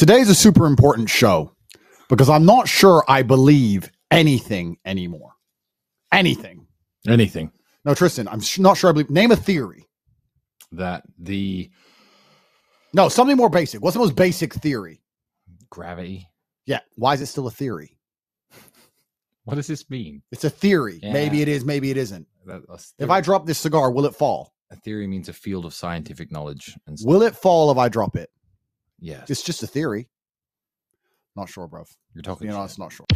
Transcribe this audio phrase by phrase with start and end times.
[0.00, 1.54] Today's a super important show
[2.08, 5.32] because I'm not sure I believe anything anymore.
[6.10, 6.66] Anything.
[7.06, 7.52] Anything
[7.84, 9.10] No, Tristan, I'm sh- not sure I believe.
[9.10, 9.86] Name a theory.
[10.72, 11.70] that the
[12.94, 13.82] No, something more basic.
[13.82, 15.02] What's the most basic theory?
[15.68, 16.26] gravity.
[16.64, 16.80] Yeah.
[16.96, 17.98] Why is it still a theory?
[19.44, 20.22] What does this mean?
[20.32, 20.98] It's a theory.
[21.02, 22.26] Maybe it is, maybe it isn't.
[22.98, 24.54] If I drop this cigar, will it fall?
[24.70, 27.06] a theory means a field of scientific knowledge, and stuff.
[27.06, 28.30] Will it fall if I drop it?
[29.00, 30.08] Yes, It's just a theory.
[31.36, 31.84] Not sure, bro.
[32.14, 32.48] you're talking.
[32.48, 33.06] You know, it's not sure.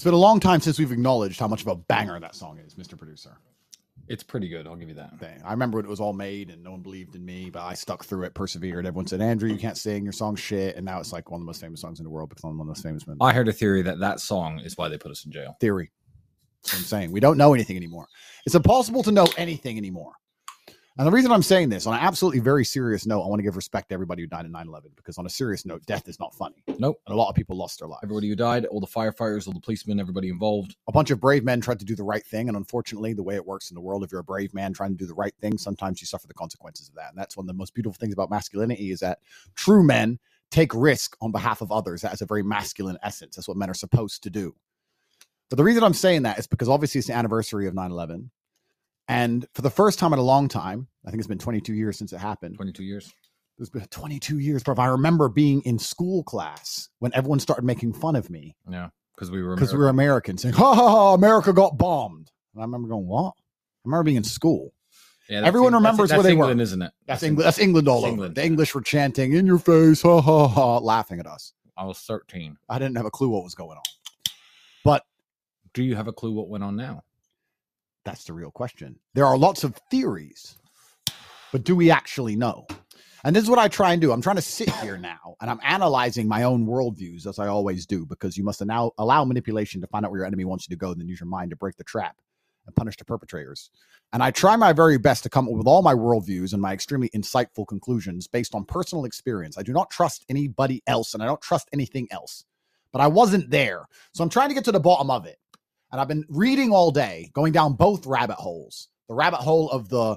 [0.00, 2.58] It's been a long time since we've acknowledged how much of a banger that song
[2.66, 2.96] is, Mr.
[2.96, 3.36] Producer.
[4.08, 4.66] It's pretty good.
[4.66, 5.20] I'll give you that.
[5.20, 5.42] thing.
[5.44, 7.74] I remember when it was all made and no one believed in me, but I
[7.74, 8.86] stuck through it, persevered.
[8.86, 10.76] Everyone said, Andrew, you can't sing, your song's shit.
[10.76, 12.56] And now it's like one of the most famous songs in the world because I'm
[12.56, 13.18] one of the most famous men.
[13.20, 15.58] I heard a theory that that song is why they put us in jail.
[15.60, 15.92] Theory.
[16.62, 17.12] That's what I'm saying.
[17.12, 18.06] We don't know anything anymore.
[18.46, 20.14] It's impossible to know anything anymore.
[20.98, 23.44] And the reason I'm saying this on an absolutely very serious note, I want to
[23.44, 26.08] give respect to everybody who died in 9 11 because on a serious note, death
[26.08, 26.62] is not funny.
[26.78, 27.00] Nope.
[27.06, 28.00] And a lot of people lost their lives.
[28.02, 30.76] Everybody who died, all the firefighters, all the policemen, everybody involved.
[30.88, 32.48] a bunch of brave men tried to do the right thing.
[32.48, 34.90] And unfortunately, the way it works in the world, if you're a brave man trying
[34.90, 37.10] to do the right thing, sometimes you suffer the consequences of that.
[37.10, 39.20] And that's one of the most beautiful things about masculinity is that
[39.54, 40.18] true men
[40.50, 42.02] take risk on behalf of others.
[42.02, 43.36] That is a very masculine essence.
[43.36, 44.54] That's what men are supposed to do.
[45.48, 48.30] But the reason I'm saying that is because obviously it's the anniversary of 9 11.
[49.10, 51.98] And for the first time in a long time, I think it's been 22 years
[51.98, 52.54] since it happened.
[52.56, 53.12] 22 years.
[53.58, 54.74] It's been 22 years, bro.
[54.78, 59.30] I remember being in school class when everyone started making fun of me Yeah, because
[59.30, 62.30] we were because we were Americans saying, ha ha ha, America got bombed.
[62.54, 63.34] And I remember going, what?
[63.36, 64.72] I remember being in school.
[65.28, 66.44] Yeah, that's everyone Eng- remembers that's, where that's they were.
[66.44, 66.92] England, isn't it?
[67.06, 67.46] That's England.
[67.46, 68.12] That's England all That's over.
[68.14, 68.46] England, the yeah.
[68.46, 71.52] English were chanting, in your face, ha ha ha, laughing at us.
[71.76, 72.56] I was 13.
[72.68, 73.82] I didn't have a clue what was going on.
[74.84, 75.04] But
[75.74, 77.02] Do you have a clue what went on now?
[78.04, 78.98] That's the real question.
[79.14, 80.56] There are lots of theories,
[81.52, 82.66] but do we actually know?
[83.22, 84.12] And this is what I try and do.
[84.12, 87.84] I'm trying to sit here now and I'm analyzing my own worldviews as I always
[87.84, 90.78] do, because you must allow manipulation to find out where your enemy wants you to
[90.78, 92.16] go, and then use your mind to break the trap
[92.66, 93.70] and punish the perpetrators.
[94.12, 96.72] And I try my very best to come up with all my worldviews and my
[96.72, 99.58] extremely insightful conclusions based on personal experience.
[99.58, 102.44] I do not trust anybody else and I don't trust anything else,
[102.92, 103.86] but I wasn't there.
[104.14, 105.36] So I'm trying to get to the bottom of it.
[105.92, 109.88] And I've been reading all day, going down both rabbit holes the rabbit hole of
[109.88, 110.16] the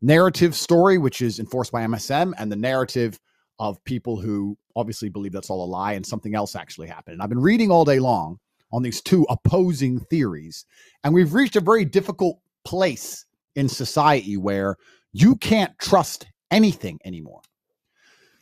[0.00, 3.20] narrative story, which is enforced by MSM, and the narrative
[3.58, 7.12] of people who obviously believe that's all a lie and something else actually happened.
[7.12, 8.38] And I've been reading all day long
[8.72, 10.64] on these two opposing theories.
[11.04, 14.76] And we've reached a very difficult place in society where
[15.12, 17.42] you can't trust anything anymore.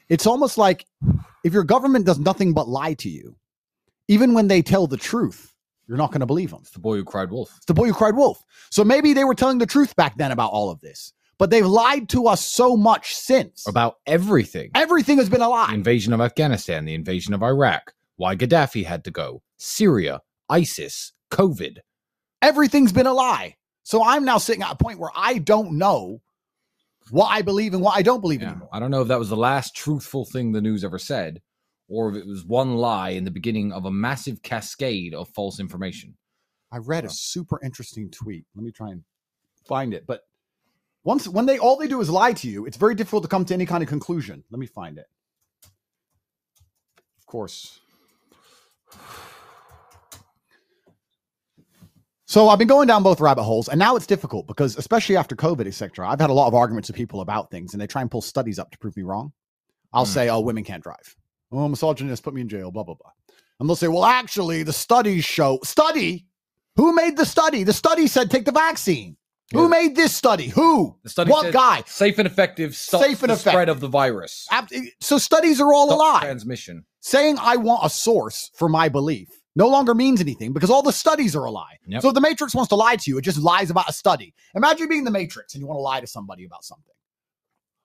[0.08, 0.86] It's almost like
[1.42, 3.34] if your government does nothing but lie to you,
[4.06, 5.52] even when they tell the truth,
[5.90, 6.60] you're not going to believe them.
[6.62, 7.52] It's the boy who cried wolf.
[7.56, 8.44] It's the boy who cried wolf.
[8.70, 11.66] So maybe they were telling the truth back then about all of this, but they've
[11.66, 13.66] lied to us so much since.
[13.66, 14.70] About everything.
[14.76, 15.74] Everything has been a the lie.
[15.74, 21.78] invasion of Afghanistan, the invasion of Iraq, why Gaddafi had to go, Syria, ISIS, COVID.
[22.40, 23.56] Everything's been a lie.
[23.82, 26.22] So I'm now sitting at a point where I don't know
[27.10, 28.50] what I believe and what I don't believe Yeah.
[28.50, 28.68] anymore.
[28.72, 31.42] I don't know if that was the last truthful thing the news ever said,
[31.90, 35.58] or if it was one lie in the beginning of a massive cascade of false
[35.60, 36.16] information.
[36.72, 38.46] I read a super interesting tweet.
[38.54, 39.02] Let me try and
[39.66, 40.06] find it.
[40.06, 40.22] But
[41.02, 43.44] once when they all they do is lie to you, it's very difficult to come
[43.46, 44.44] to any kind of conclusion.
[44.50, 45.06] Let me find it.
[47.18, 47.80] Of course.
[52.26, 55.34] So I've been going down both rabbit holes, and now it's difficult because, especially after
[55.34, 58.02] COVID, etc., I've had a lot of arguments with people about things, and they try
[58.02, 59.32] and pull studies up to prove me wrong.
[59.92, 60.14] I'll Mm.
[60.14, 61.16] say, "Oh, women can't drive.
[61.52, 63.10] Oh, misogynist put me in jail." Blah blah blah.
[63.58, 66.26] And they'll say, "Well, actually, the studies show study.
[66.76, 67.64] Who made the study?
[67.64, 69.16] The study said take the vaccine.
[69.52, 70.46] Who made this study?
[70.46, 70.96] Who?
[71.02, 71.82] The study What guy?
[71.86, 74.46] safe and effective Safe and the spread of the virus.
[75.00, 76.20] So studies are all a lie.
[76.20, 76.84] transmission.
[77.00, 80.92] Saying I want a source for my belief no longer means anything because all the
[80.92, 81.78] studies are a lie.
[81.86, 82.02] Yep.
[82.02, 84.32] So if the Matrix wants to lie to you, it just lies about a study.
[84.54, 86.94] Imagine being the Matrix and you want to lie to somebody about something.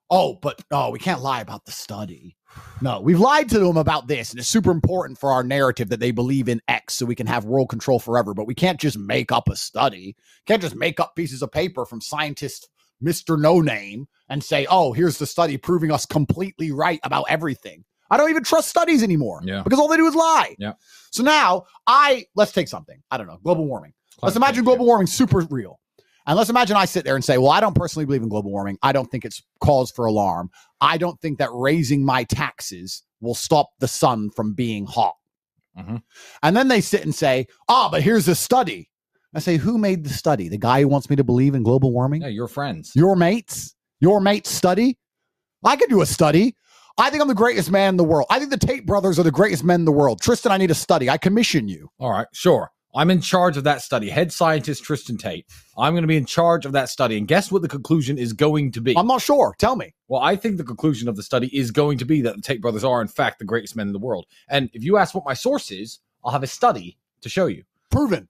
[0.10, 2.38] Oh, but oh, we can't lie about the study.
[2.82, 6.00] No, we've lied to them about this, and it's super important for our narrative that
[6.00, 8.34] they believe in X so we can have world control forever.
[8.34, 10.16] But we can't just make up a study.
[10.46, 12.70] Can't just make up pieces of paper from scientist
[13.04, 13.40] Mr.
[13.40, 17.84] No Name and say, oh, here's the study proving us completely right about everything.
[18.10, 19.42] I don't even trust studies anymore.
[19.44, 19.64] Yeah.
[19.64, 20.56] Because all they do is lie.
[20.60, 20.74] Yeah.
[21.12, 23.02] So now I let's take something.
[23.10, 23.94] I don't know, global warming.
[24.22, 25.80] let's Climate imagine change, global warming super real.
[26.28, 28.52] And let's imagine I sit there and say, well, I don't personally believe in global
[28.52, 28.78] warming.
[28.82, 30.50] I don't think it's cause for alarm.
[30.82, 35.16] I don't think that raising my taxes will stop the sun from being hot.
[35.78, 36.02] Mhm.
[36.42, 38.90] And then they sit and say, ah, but here's a study.
[39.34, 40.48] I say, who made the study?
[40.48, 42.22] The guy who wants me to believe in global warming?
[42.22, 42.94] Yeah, your friends.
[42.96, 43.76] Your mates?
[44.00, 44.98] Your mates study?
[45.64, 46.56] I could do a study.
[46.98, 48.28] I think I'm the greatest man in the world.
[48.30, 50.22] I think the Tate brothers are the greatest men in the world.
[50.22, 51.10] Tristan, I need a study.
[51.10, 51.90] I commission you.
[52.00, 52.72] All right, sure.
[52.96, 54.10] I'm in charge of that study.
[54.10, 55.46] Head scientist Tristan Tate.
[55.78, 57.18] I'm going to be in charge of that study.
[57.18, 58.98] And guess what the conclusion is going to be?
[58.98, 59.54] I'm not sure.
[59.58, 59.94] Tell me.
[60.08, 62.62] well, I think the conclusion of the study is going to be that the Tate
[62.62, 64.26] brothers are, in fact, the greatest men in the world.
[64.50, 67.64] And if you ask what my source is, I'll have a study to show you.
[67.92, 68.28] proven.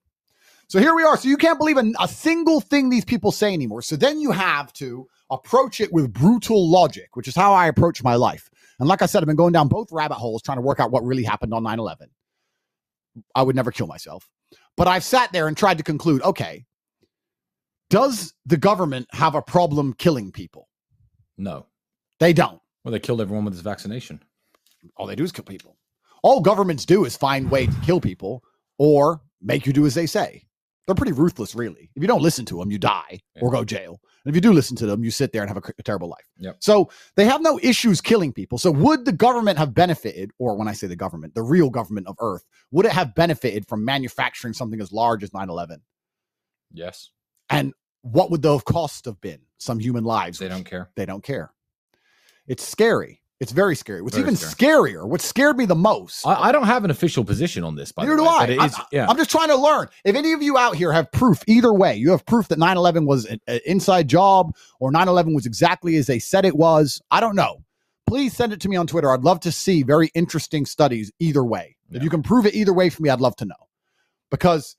[0.67, 1.15] So here we are.
[1.15, 3.83] So you can't believe in a single thing these people say anymore.
[3.83, 8.01] So then you have to approach it with brutal logic, which is how I approach
[8.03, 8.49] my life.
[8.79, 10.91] And like I said, I've been going down both rabbit holes trying to work out
[10.91, 12.09] what really happened on 9 11.
[13.35, 14.27] I would never kill myself.
[14.77, 16.65] But I've sat there and tried to conclude okay,
[17.89, 20.67] does the government have a problem killing people?
[21.37, 21.67] No.
[22.19, 22.61] They don't.
[22.83, 24.21] Well, they killed everyone with this vaccination.
[24.97, 25.77] All they do is kill people.
[26.23, 28.43] All governments do is find way to kill people
[28.77, 30.43] or make you do as they say.
[30.85, 31.89] They're pretty ruthless, really.
[31.95, 33.99] If you don't listen to them, you die or go jail.
[34.23, 36.25] And if you do listen to them, you sit there and have a terrible life.
[36.37, 36.57] Yep.
[36.59, 38.57] So they have no issues killing people.
[38.59, 42.07] So would the government have benefited, or when I say the government, the real government
[42.07, 45.81] of Earth, would it have benefited from manufacturing something as large as 9 11?
[46.71, 47.09] Yes.
[47.49, 49.41] And what would the cost have been?
[49.57, 50.37] Some human lives.
[50.37, 50.91] They don't care.
[50.95, 51.51] They don't care.
[52.47, 53.21] It's scary.
[53.41, 54.01] It's very scary.
[54.01, 56.25] What's Very even scarier, what scared me the most.
[56.25, 58.29] I, I don't have an official position on this, by Neither the do way.
[58.29, 58.39] I.
[58.39, 59.07] But it I- is, yeah.
[59.09, 59.89] I'm just trying to learn.
[60.05, 62.77] If any of you out here have proof either way, you have proof that 9
[62.77, 66.55] 11 was an, an inside job or 9 11 was exactly as they said it
[66.55, 67.01] was.
[67.11, 67.63] I don't know.
[68.07, 69.11] Please send it to me on Twitter.
[69.11, 71.75] I'd love to see very interesting studies either way.
[71.91, 73.55] If you can prove it either way for me, I'd love to know
[74.31, 74.75] because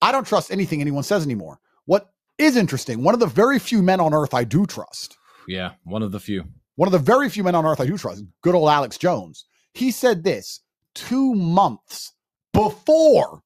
[0.00, 1.58] I don't trust anything anyone says anymore.
[1.86, 5.16] What is interesting, one of the very few men on earth I do trust,
[5.48, 6.44] yeah, one of the few.
[6.76, 9.44] One of the very few men on earth I do trust, good old Alex Jones,
[9.74, 10.60] he said this
[10.94, 12.12] two months
[12.52, 13.42] before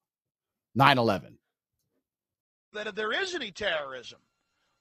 [0.75, 1.39] 9 11.
[2.73, 4.19] that if there is any terrorism,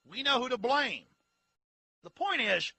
[0.08, 1.04] we know who to blame.
[2.04, 2.72] The point is,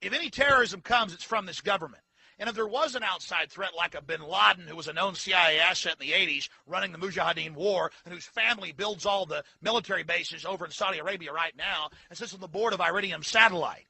[0.00, 2.02] if any terrorism comes, it's from this government.
[2.40, 5.14] And if there was an outside threat like a bin Laden, who was a known
[5.14, 9.42] CIA asset in the 80s, running the Mujahideen war, and whose family builds all the
[9.60, 13.24] military bases over in Saudi Arabia right now, and sits on the board of Iridium
[13.24, 13.86] Satellite,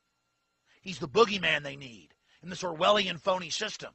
[0.88, 2.08] he's the boogeyman they need
[2.42, 3.92] in this Orwellian phony system.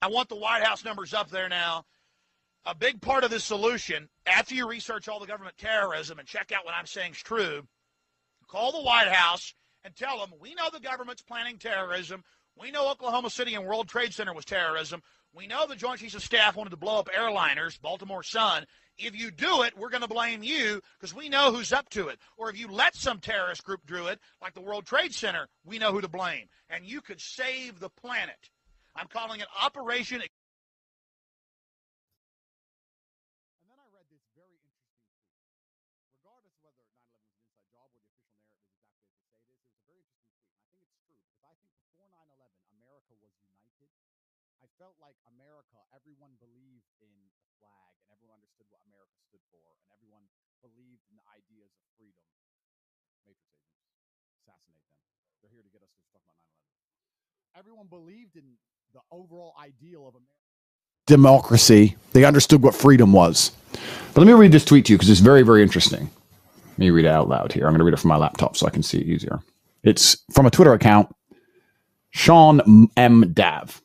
[0.00, 1.84] I want the White House numbers up there now
[2.64, 6.52] a big part of the solution, after you research all the government terrorism and check
[6.52, 7.66] out what I'm saying is true,
[8.48, 12.22] call the White House and tell them we know the government's planning terrorism.
[12.56, 15.02] We know Oklahoma City and World Trade Center was terrorism.
[15.32, 18.64] We know the Joint Chiefs of Staff wanted to blow up airliners, Baltimore Sun.
[18.98, 22.08] If you do it, we're going to blame you because we know who's up to
[22.08, 22.18] it.
[22.38, 25.78] Or if you let some terrorist group do it, like the World Trade Center, we
[25.78, 26.48] know who to blame.
[26.70, 28.50] And you could save the planet.
[28.96, 30.30] I'm calling it Operation And
[33.68, 35.44] then I read this very interesting tweet.
[36.08, 38.96] Regardless of whether 9 11 was an inside job or the official narrative exactly as
[38.96, 40.56] they say it is, it was a very interesting tweet.
[40.56, 43.92] And I think it's true because I think before 9 11, America was united.
[44.64, 47.95] I felt like America, everyone believed in the flag
[48.36, 50.28] understood what America stood for and everyone
[50.60, 52.20] believed in the ideas of freedom.
[53.24, 53.80] Matrix agents,
[54.44, 55.00] assassinate them.
[55.40, 57.56] They're here to get us to talk about 9 11.
[57.56, 58.60] Everyone believed in
[58.92, 60.46] the overall ideal of America
[61.06, 61.96] democracy.
[62.12, 63.52] They understood what freedom was.
[64.12, 66.10] But let me read this tweet to you because it's very, very interesting.
[66.70, 67.66] Let me read it out loud here.
[67.66, 69.40] I'm going to read it from my laptop so I can see it easier.
[69.82, 71.14] It's from a Twitter account,
[72.10, 73.32] Sean M.
[73.32, 73.80] Dav.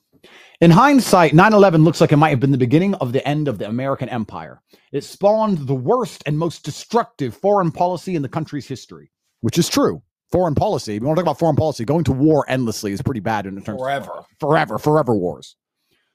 [0.62, 3.48] In hindsight, 9 11 looks like it might have been the beginning of the end
[3.48, 4.62] of the American empire.
[4.92, 9.68] It spawned the worst and most destructive foreign policy in the country's history, which is
[9.68, 10.04] true.
[10.32, 13.20] Foreign policy, we want to talk about foreign policy, going to war endlessly is pretty
[13.20, 14.22] bad in terms of Forever.
[14.40, 15.56] forever, forever wars.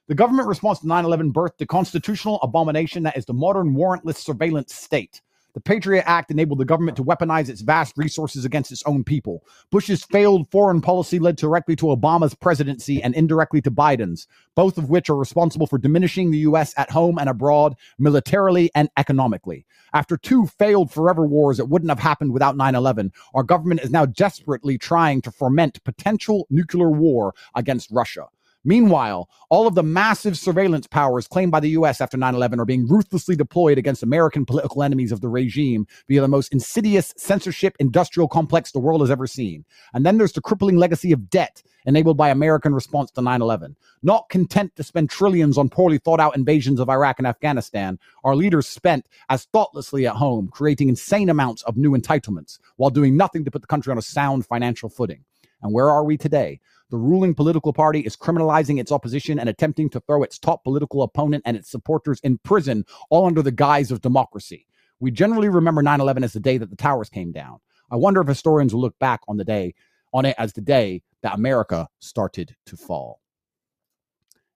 [0.06, 4.18] The government response to 9 11 birthed the constitutional abomination that is the modern warrantless
[4.18, 5.22] surveillance state.
[5.56, 9.42] The Patriot Act enabled the government to weaponize its vast resources against its own people.
[9.70, 14.90] Bush's failed foreign policy led directly to Obama's presidency and indirectly to Biden's, both of
[14.90, 16.74] which are responsible for diminishing the U.S.
[16.76, 19.64] at home and abroad, militarily and economically.
[19.94, 23.90] After two failed forever wars that wouldn't have happened without 9 11, our government is
[23.90, 28.26] now desperately trying to foment potential nuclear war against Russia.
[28.66, 32.64] Meanwhile, all of the massive surveillance powers claimed by the US after 9 11 are
[32.64, 37.76] being ruthlessly deployed against American political enemies of the regime via the most insidious censorship
[37.78, 39.64] industrial complex the world has ever seen.
[39.94, 43.76] And then there's the crippling legacy of debt enabled by American response to 9 11.
[44.02, 48.34] Not content to spend trillions on poorly thought out invasions of Iraq and Afghanistan, our
[48.34, 53.44] leaders spent as thoughtlessly at home, creating insane amounts of new entitlements while doing nothing
[53.44, 55.22] to put the country on a sound financial footing.
[55.62, 56.60] And where are we today?
[56.90, 61.02] The ruling political party is criminalizing its opposition and attempting to throw its top political
[61.02, 64.66] opponent and its supporters in prison, all under the guise of democracy.
[65.00, 67.58] We generally remember 9 11 as the day that the towers came down.
[67.90, 69.74] I wonder if historians will look back on the day,
[70.12, 73.20] on it as the day that America started to fall.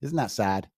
[0.01, 0.69] Isn't that sad?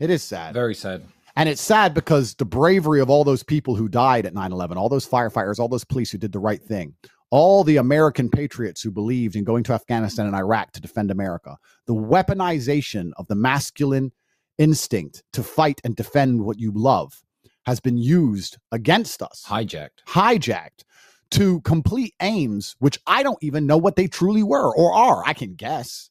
[0.00, 0.54] It is sad.
[0.54, 1.04] Very sad.
[1.36, 4.78] And it's sad because the bravery of all those people who died at 9 11,
[4.78, 6.94] all those firefighters, all those police who did the right thing,
[7.34, 11.56] all the American patriots who believed in going to Afghanistan and Iraq to defend America,
[11.86, 14.12] the weaponization of the masculine
[14.58, 17.24] instinct to fight and defend what you love
[17.66, 20.04] has been used against us, Hijacked.
[20.06, 20.84] hijacked
[21.32, 25.24] to complete aims which I don't even know what they truly were or are.
[25.26, 26.10] I can guess,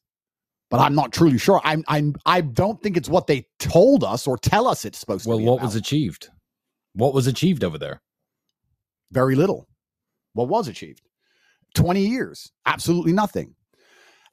[0.70, 1.58] but I'm not truly sure.
[1.64, 5.26] I'm I'm I don't think it's what they told us or tell us it's supposed
[5.26, 5.44] Well, to be.
[5.46, 5.68] Well, what about.
[5.68, 6.28] was achieved?
[6.92, 8.02] What was achieved over there?
[9.10, 9.66] Very little.
[10.34, 11.00] What was achieved?
[11.74, 13.54] 20 years, absolutely nothing.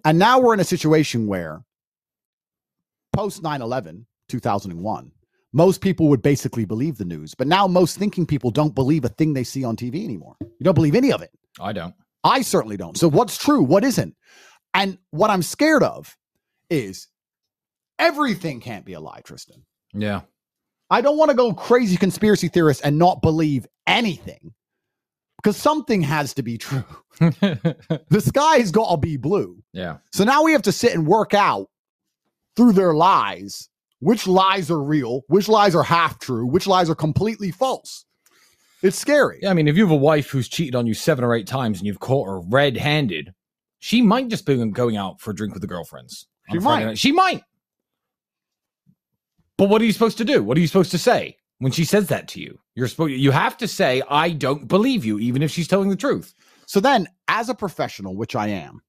[0.05, 1.63] And now we're in a situation where
[3.13, 5.11] post 9 11, 2001,
[5.53, 7.35] most people would basically believe the news.
[7.35, 10.35] But now most thinking people don't believe a thing they see on TV anymore.
[10.39, 11.31] You don't believe any of it.
[11.59, 11.93] I don't.
[12.23, 12.97] I certainly don't.
[12.97, 13.61] So what's true?
[13.61, 14.15] What isn't?
[14.73, 16.15] And what I'm scared of
[16.69, 17.07] is
[17.99, 19.65] everything can't be a lie, Tristan.
[19.93, 20.21] Yeah.
[20.89, 24.53] I don't want to go crazy conspiracy theorist and not believe anything
[25.41, 26.83] because something has to be true.
[27.19, 29.61] The sky's got to be blue.
[29.73, 29.97] yeah.
[30.11, 31.69] So now we have to sit and work out
[32.55, 33.69] through their lies
[34.01, 38.05] which lies are real, which lies are half true, which lies are completely false.
[38.81, 39.39] It's scary.
[39.43, 39.51] Yeah.
[39.51, 41.77] I mean, if you have a wife who's cheated on you seven or eight times
[41.77, 43.33] and you've caught her red handed,
[43.77, 46.27] she might just be going out for a drink with the girlfriends.
[46.51, 46.97] She might.
[46.97, 47.43] She might.
[49.55, 50.41] But what are you supposed to do?
[50.41, 52.59] What are you supposed to say when she says that to you?
[52.73, 55.95] You're supposed you have to say, I don't believe you, even if she's telling the
[55.95, 56.33] truth.
[56.65, 58.81] So then, as a professional, which I am,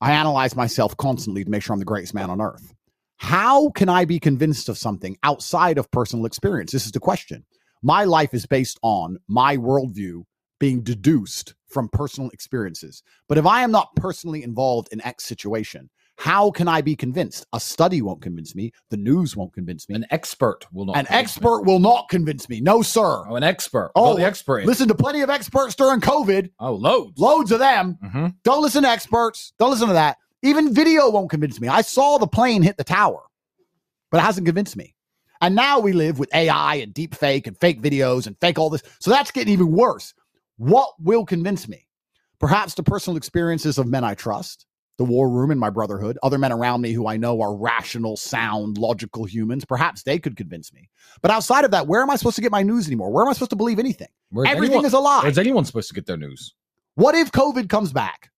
[0.00, 2.72] I analyze myself constantly to make sure I'm the greatest man on earth.
[3.16, 6.70] How can I be convinced of something outside of personal experience?
[6.70, 7.44] This is the question.
[7.82, 10.22] My life is based on my worldview
[10.60, 13.02] being deduced from personal experiences.
[13.28, 17.46] But if I am not personally involved in X situation, how can I be convinced?
[17.52, 18.72] A study won't convince me.
[18.90, 19.94] The news won't convince me.
[19.96, 20.96] An expert will not.
[20.96, 21.18] An convince me.
[21.20, 22.60] expert will not convince me.
[22.60, 23.26] No, sir.
[23.28, 23.92] Oh, an expert.
[23.94, 24.64] Oh, Oh, the expert.
[24.66, 27.18] Listen to plenty of experts during COVID, Oh, loads.
[27.18, 27.98] loads of them.
[28.04, 28.34] Mhm.
[28.44, 29.52] Don't listen to experts.
[29.58, 30.16] Don't listen to that.
[30.42, 31.68] Even video won't convince me.
[31.68, 33.22] I saw the plane hit the tower,
[34.10, 34.94] but it hasn't convinced me.
[35.40, 38.70] And now we live with AI and deep fake and fake videos and fake all
[38.70, 38.82] this.
[39.00, 40.14] So that's getting even worse.
[40.56, 41.86] What will convince me?
[42.38, 44.64] Perhaps the personal experiences of men I trust,
[44.98, 48.16] the war room in my brotherhood, other men around me who I know are rational,
[48.16, 49.64] sound, logical humans.
[49.64, 50.88] Perhaps they could convince me.
[51.22, 53.10] But outside of that, where am I supposed to get my news anymore?
[53.10, 54.08] Where am I supposed to believe anything?
[54.30, 55.22] Where's Everything anyone, is a lie.
[55.22, 56.54] Where's anyone supposed to get their news?
[56.94, 58.30] What if COVID comes back?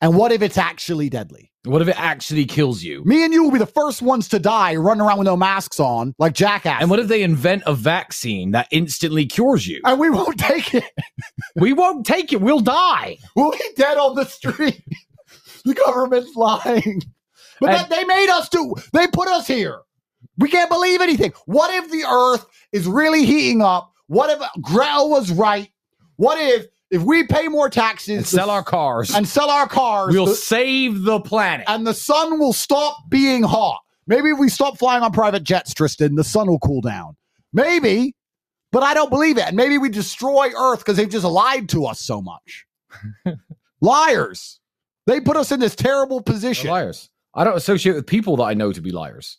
[0.00, 1.50] And what if it's actually deadly?
[1.64, 3.04] What if it actually kills you?
[3.04, 5.78] Me and you will be the first ones to die running around with no masks
[5.78, 6.80] on, like jackass.
[6.80, 9.82] And what if they invent a vaccine that instantly cures you?
[9.84, 10.84] and we won't take it?
[11.56, 12.40] we won't take it.
[12.40, 13.18] We'll die.
[13.36, 14.82] We'll be dead on the street.
[15.64, 17.02] The government's lying.
[17.60, 18.74] But And- that, they made us do.
[18.92, 19.80] They put us here.
[20.38, 21.32] We can't believe anything.
[21.46, 23.92] What if the Earth is really heating up?
[24.06, 25.70] What if Grell was right?
[26.16, 29.14] What if if we pay more taxes And sell our cars.
[29.14, 31.64] and sell our cars, we'll the- save the planet.
[31.68, 33.80] and the sun will stop being hot.
[34.08, 37.16] Maybe if we stop flying on private jets, Tristan, the sun will cool down.
[37.52, 38.16] Maybe,
[38.72, 39.44] but I don't believe it.
[39.44, 42.66] And maybe we destroy Earth because they've just lied to us so much.
[43.80, 44.59] Liars.
[45.10, 46.70] They put us in this terrible They're position.
[46.70, 47.10] liars.
[47.34, 49.38] I don't associate with people that I know to be liars.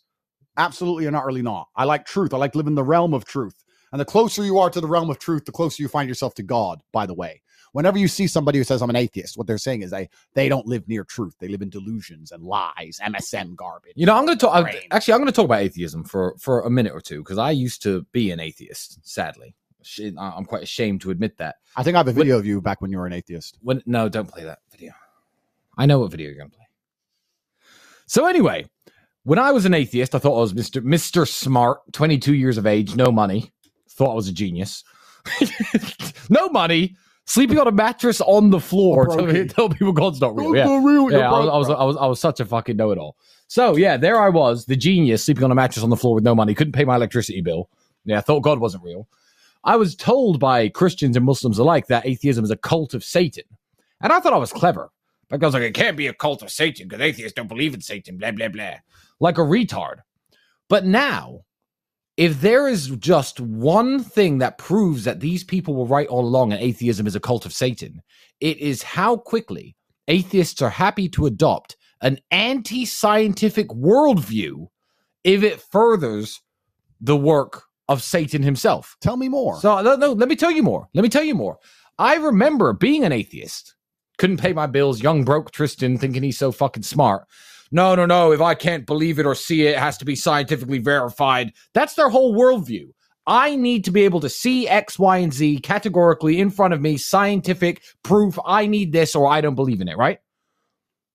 [0.58, 1.50] Absolutely and utterly not.
[1.50, 1.68] Really not.
[1.76, 2.34] I like truth.
[2.34, 3.64] I like living in the realm of truth.
[3.90, 6.34] And the closer you are to the realm of truth, the closer you find yourself
[6.34, 7.40] to God, by the way.
[7.72, 10.50] Whenever you see somebody who says I'm an atheist, what they're saying is they they
[10.50, 11.36] don't live near truth.
[11.38, 13.92] They live in delusions and lies, MSM garbage.
[13.96, 14.66] You know, I'm going to talk.
[14.66, 17.38] I- Actually, I'm going to talk about atheism for for a minute or two because
[17.38, 18.98] I used to be an atheist.
[19.08, 19.54] Sadly,
[20.18, 21.56] I'm quite ashamed to admit that.
[21.76, 23.58] I think I have a video of you back when you were an atheist.
[23.62, 24.58] When no, don't play that.
[25.78, 26.66] I know what video you're going to play.
[28.06, 28.66] So anyway,
[29.24, 30.82] when I was an atheist, I thought I was Mr.
[30.82, 31.26] Mr.
[31.26, 33.52] Smart, 22 years of age, no money.
[33.90, 34.84] Thought I was a genius.
[36.30, 39.06] no money, Sleeping on a mattress on the floor.
[39.06, 40.52] Tell, me- tell people God's not real.
[40.52, 40.64] God's Yeah.
[40.64, 41.68] not real, Yeah, I was, I was.
[41.68, 43.16] I was, I was, I was such a fucking know it all.
[43.46, 46.24] So yeah, there I was, the genius, sleeping on a mattress on the floor with
[46.24, 47.70] no money, couldn't pay my electricity bill.
[48.04, 49.08] Yeah, I thought God wasn't real.
[49.62, 53.44] I was told by Christians and Muslims alike that atheism is a cult of Satan,
[54.00, 54.90] and I thought I was clever.
[55.32, 57.80] I was like, it can't be a cult of Satan because atheists don't believe in
[57.80, 58.18] Satan.
[58.18, 58.74] Blah blah blah,
[59.20, 59.98] like a retard.
[60.68, 61.40] But now,
[62.16, 66.52] if there is just one thing that proves that these people were right all along
[66.52, 68.02] and atheism is a cult of Satan,
[68.40, 69.76] it is how quickly
[70.08, 74.66] atheists are happy to adopt an anti scientific worldview
[75.24, 76.40] if it furthers
[77.00, 78.96] the work of Satan himself.
[79.00, 79.58] Tell me more.
[79.60, 80.88] So, no, no, let me tell you more.
[80.94, 81.58] Let me tell you more.
[81.98, 83.74] I remember being an atheist,
[84.18, 87.26] couldn't pay my bills, young broke Tristan thinking he's so fucking smart.
[87.70, 88.32] No, no, no.
[88.32, 91.52] If I can't believe it or see it, it has to be scientifically verified.
[91.72, 92.88] That's their whole worldview.
[93.26, 96.80] I need to be able to see X, Y, and Z categorically in front of
[96.80, 98.38] me, scientific proof.
[98.44, 100.18] I need this or I don't believe in it, right?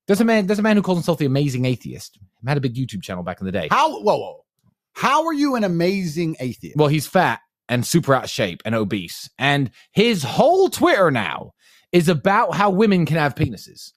[0.08, 2.18] There's a man, there's a man who calls himself the amazing atheist.
[2.42, 3.68] He had a big YouTube channel back in the day.
[3.70, 4.00] How?
[4.00, 4.46] Whoa, whoa.
[4.94, 6.77] How are you an amazing atheist?
[6.77, 9.30] Well, he's fat and super out of shape and obese.
[9.38, 11.54] And his whole Twitter now
[11.91, 13.94] is about how women can have penises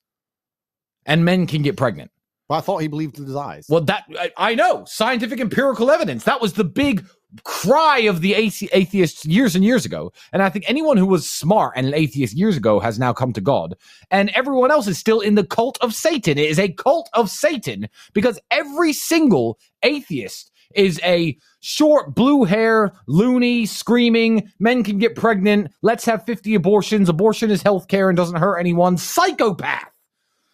[1.06, 2.11] and men can get pregnant.
[2.49, 3.66] But I thought he believed in his eyes.
[3.68, 6.25] Well, that I, I know scientific empirical evidence.
[6.25, 7.04] That was the big
[7.44, 10.12] cry of the athe- atheists years and years ago.
[10.32, 13.32] And I think anyone who was smart and an atheist years ago has now come
[13.35, 13.76] to God.
[14.11, 16.38] And everyone else is still in the cult of Satan.
[16.38, 22.92] It is a cult of Satan because every single atheist is a short blue hair,
[23.06, 28.38] loony, screaming, men can get pregnant, let's have 50 abortions, abortion is healthcare and doesn't
[28.38, 29.90] hurt anyone, psychopath.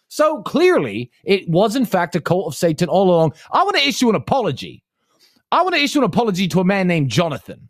[0.09, 3.33] So clearly, it was in fact a cult of Satan all along.
[3.51, 4.83] I want to issue an apology.
[5.51, 7.69] I want to issue an apology to a man named Jonathan.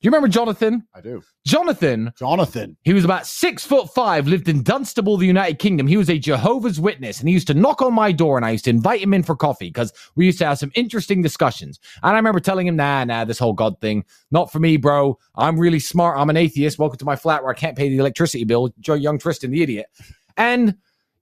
[0.00, 0.86] You remember Jonathan?
[0.94, 1.22] I do.
[1.44, 2.76] Jonathan, Jonathan.
[2.82, 5.88] he was about six foot five, lived in Dunstable, the United Kingdom.
[5.88, 8.50] He was a Jehovah's Witness, and he used to knock on my door, and I
[8.50, 11.80] used to invite him in for coffee because we used to have some interesting discussions.
[12.04, 15.18] And I remember telling him, "Nah, nah, this whole God thing, not for me, bro.
[15.34, 16.16] I'm really smart.
[16.16, 16.78] I'm an atheist.
[16.78, 19.86] Welcome to my flat where I can't pay the electricity bill." Young Tristan, the idiot,
[20.36, 20.76] and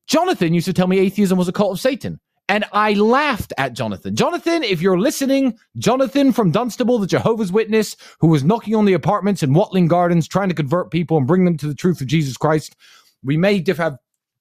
[0.07, 2.21] Jonathan used to tell me atheism was a cult of Satan.
[2.49, 4.15] And I laughed at Jonathan.
[4.15, 8.93] Jonathan, if you're listening, Jonathan from Dunstable, the Jehovah's Witness, who was knocking on the
[8.93, 12.07] apartments in Watling Gardens trying to convert people and bring them to the truth of
[12.07, 12.77] Jesus Christ.
[13.25, 13.97] We may diff- have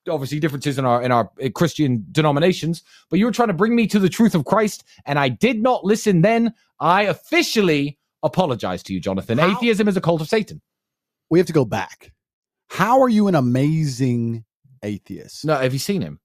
[0.08, 3.76] obviously differences in our in our uh, Christian denominations, but you were trying to bring
[3.76, 6.54] me to the truth of Christ, and I did not listen then.
[6.80, 9.40] I officially apologize to you, Jonathan.
[9.40, 10.62] How- Atheism is a cult of Satan.
[11.32, 12.12] We have to go back.
[12.70, 14.46] How are you an amazing
[14.84, 15.44] atheist?
[15.46, 16.20] No, have you seen him?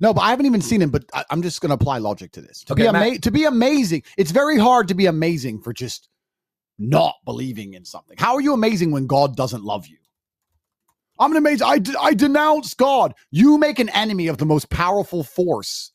[0.00, 0.90] No, but I haven't even seen him.
[0.90, 2.62] But I, I'm just going to apply logic to this.
[2.64, 6.08] To Okay, be Matt- to be amazing, it's very hard to be amazing for just
[6.78, 8.16] not believing in something.
[8.18, 9.96] How are you amazing when God doesn't love you?
[11.18, 11.66] I'm an amazing.
[11.66, 13.14] I de- I denounce God.
[13.30, 15.90] You make an enemy of the most powerful force,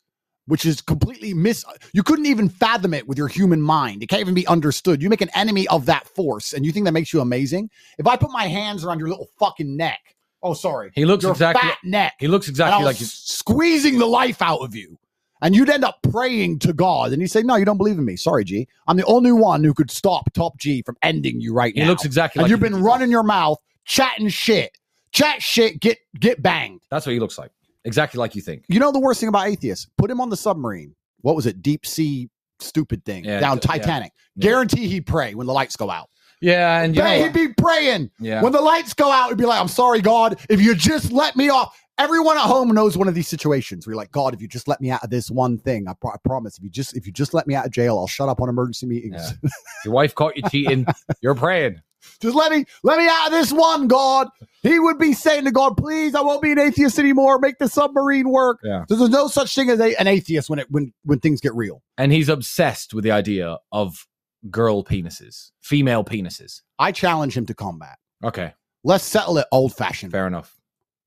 [0.46, 1.64] which is completely mis.
[1.94, 4.02] You couldn't even fathom it with your human mind.
[4.02, 5.00] It can't even be understood.
[5.02, 7.70] You make an enemy of that force, and you think that makes you amazing.
[7.98, 10.14] If I put my hands around your little fucking neck,
[10.44, 11.68] oh sorry, He looks your exactly.
[11.68, 13.06] fat neck, He looks exactly like you.
[13.06, 14.98] squeezing the life out of you.
[15.42, 18.04] And you'd end up praying to God, and he'd say, "No, you don't believe in
[18.04, 18.16] me.
[18.16, 18.66] Sorry, G.
[18.86, 21.86] I'm the only one who could stop Top G from ending you right He now."
[21.86, 24.78] He looks exactly and like you've been running your mouth, chatting shit,
[25.12, 26.80] chat shit, get get banged.
[26.90, 27.50] That's what he looks like.
[27.84, 28.64] Exactly like you think.
[28.68, 29.86] You know the worst thing about atheists?
[29.98, 30.94] Put him on the submarine.
[31.20, 31.60] What was it?
[31.60, 32.30] Deep sea
[32.60, 33.60] stupid thing Yeah, down yeah.
[33.60, 34.12] Titanic.
[34.36, 34.42] Yeah.
[34.48, 36.08] Guarantee he'd pray when the lights go out.
[36.44, 38.10] Yeah, and you know Pray- he'd be praying.
[38.20, 38.42] yeah.
[38.42, 41.36] When the lights go out, he'd be like, I'm sorry, God, if you just let
[41.36, 41.74] me off.
[41.96, 44.66] Everyone at home knows one of these situations where you're like, God, if you just
[44.66, 47.06] let me out of this one thing, I, pro- I promise, if you just if
[47.06, 49.32] you just let me out of jail, I'll shut up on emergency meetings.
[49.84, 50.86] Your wife caught you cheating.
[51.22, 51.80] You're praying.
[52.20, 54.26] just let me let me out of this one, God.
[54.64, 57.38] He would be saying to God, please, I won't be an atheist anymore.
[57.38, 58.58] Make the submarine work.
[58.64, 58.84] Yeah.
[58.88, 61.54] So there's no such thing as a, an atheist when it when when things get
[61.54, 61.80] real.
[61.96, 64.04] And he's obsessed with the idea of
[64.50, 66.62] girl penises, female penises.
[66.78, 67.96] I challenge him to combat.
[68.22, 68.52] Okay,
[68.82, 70.12] Let's settle it old fashioned.
[70.12, 70.54] fair enough.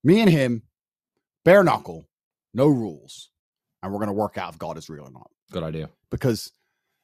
[0.04, 0.64] Me and him,
[1.46, 2.08] bare knuckle,
[2.54, 3.30] no rules,
[3.84, 5.30] and we're gonna work out if God is real or not.
[5.52, 5.90] Good idea.
[6.12, 6.52] because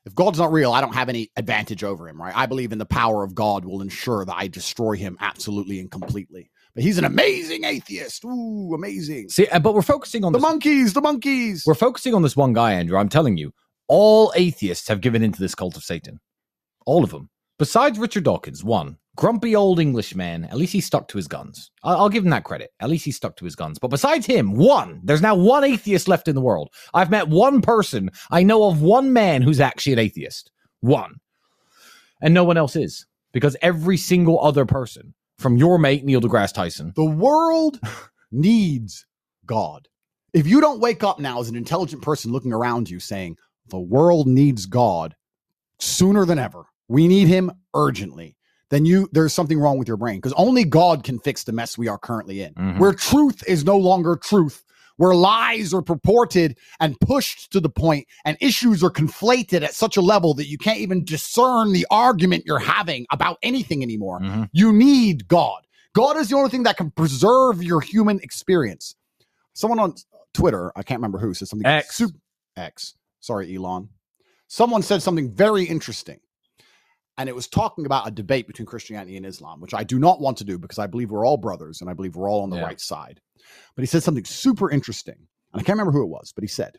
[0.06, 2.36] if God's not real, I don't have any advantage over him, right?
[2.36, 5.90] I believe in the power of God will ensure that I destroy him absolutely and
[5.90, 6.52] completely.
[6.76, 8.26] But he's an amazing atheist.
[8.26, 9.30] Ooh, amazing.
[9.30, 10.44] See, uh, but we're focusing on The this.
[10.44, 11.64] monkeys, the monkeys.
[11.66, 12.98] We're focusing on this one guy, Andrew.
[12.98, 13.54] I'm telling you,
[13.88, 16.20] all atheists have given into this cult of Satan.
[16.86, 17.30] All of them.
[17.60, 20.46] Besides Richard Dawkins, one grumpy old Englishman.
[20.46, 21.72] At least he stuck to his guns.
[21.84, 22.72] I'll, I'll give him that credit.
[22.80, 23.80] At least he stuck to his guns.
[23.80, 25.02] But besides him, one.
[25.04, 26.70] There's now one atheist left in the world.
[26.94, 28.10] I've met one person.
[28.32, 30.52] I know of one man who's actually an atheist.
[30.82, 31.16] One.
[32.22, 33.06] And no one else is.
[33.32, 36.94] Because every single other person from your mate Neil deGrasse Tyson.
[36.96, 37.80] The world
[38.32, 39.06] needs
[39.46, 39.88] God.
[40.34, 43.38] If you don't wake up now as an intelligent person looking around you saying,
[43.70, 45.16] the world needs God
[45.80, 48.36] sooner than ever, we need him urgently,
[48.70, 51.78] then you there's something wrong with your brain because only God can fix the mess
[51.78, 52.54] we are currently in.
[52.54, 52.80] Mhm.
[52.80, 54.64] Where truth is no longer truth,
[54.98, 59.98] where lies are purported and pushed to the point and issues are conflated at such
[59.98, 64.20] a level that you can't even discern the argument you're having about anything anymore.
[64.20, 64.50] Mhm.
[64.54, 65.66] You need God.
[65.94, 68.96] God is the only thing that can preserve your human experience.
[69.54, 69.94] Someone on
[70.34, 71.66] Twitter, I can't remember who, said something.
[71.68, 71.98] X.
[71.98, 72.12] sup-
[72.58, 72.96] X.
[73.24, 73.88] Sorry, Elon.
[74.50, 76.20] Someone said something very interesting.
[77.18, 80.20] And it was talking about a debate between Christianity and Islam, which I do not
[80.20, 82.50] want to do because I believe we're all brothers and I believe we're all on
[82.50, 82.64] the Yeah.
[82.66, 83.22] right side.
[83.76, 85.16] But he said something super interesting.
[85.54, 86.76] And I can't remember who it was, but he said,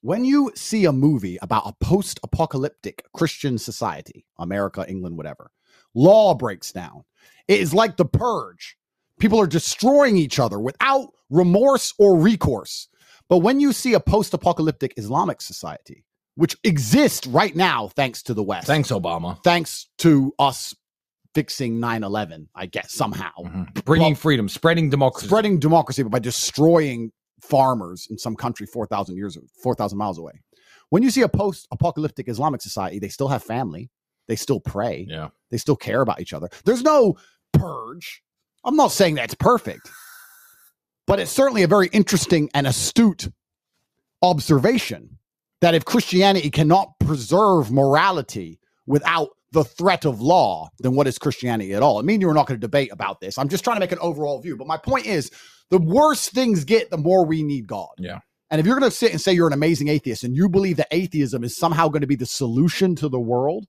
[0.00, 5.52] when you see a movie about a post apocalyptic Christian society, America, England, whatever,
[5.94, 7.04] law breaks down.
[7.46, 8.76] It is like the purge.
[9.20, 12.88] People are destroying each other without remorse or recourse.
[13.32, 18.34] But when you see a post apocalyptic Islamic society, which exists right now thanks to
[18.34, 19.42] the West, Thanks, Obama.
[19.42, 20.74] thanks to us
[21.34, 23.84] fixing 9 11, I guess, somehow, Mhm.
[23.86, 25.28] Bringing Well, freedom, spreading democracy.
[25.28, 30.32] spreading democracy, but by destroying farmers in some country 4,000 years, 4,000 miles away.
[30.90, 33.88] When you see a post apocalyptic Islamic society, they still have family,
[34.28, 35.28] they still pray, yeah.
[35.50, 36.50] they still care about each other.
[36.66, 37.16] There's no
[37.54, 38.22] purge.
[38.62, 39.90] I'm not saying that's perfect,
[41.06, 43.28] but it's certainly a very interesting and astute
[44.22, 45.18] observation
[45.60, 51.74] that if Christianity cannot preserve morality without the threat of law, then what is Christianity
[51.74, 51.98] at all?
[51.98, 53.38] I mean, you're not going to debate about this.
[53.38, 54.56] I'm just trying to make an overall view.
[54.56, 55.30] But my point is
[55.70, 57.90] the worse things get, the more we need God.
[57.98, 58.20] Yeah.
[58.50, 60.76] And if you're going to sit and say you're an amazing atheist and you believe
[60.76, 63.66] that atheism is somehow going to be the solution to the world,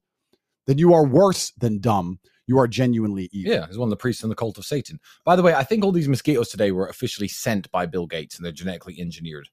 [0.68, 2.20] then you are worse than dumb.
[2.54, 3.52] You are genuinely evil.
[3.52, 5.00] Yeah, he's one of the priests in the cult of Satan.
[5.26, 8.36] By the way, I think all these mosquitoes today were officially sent by Bill Gates
[8.38, 9.50] and they're genetically engineered.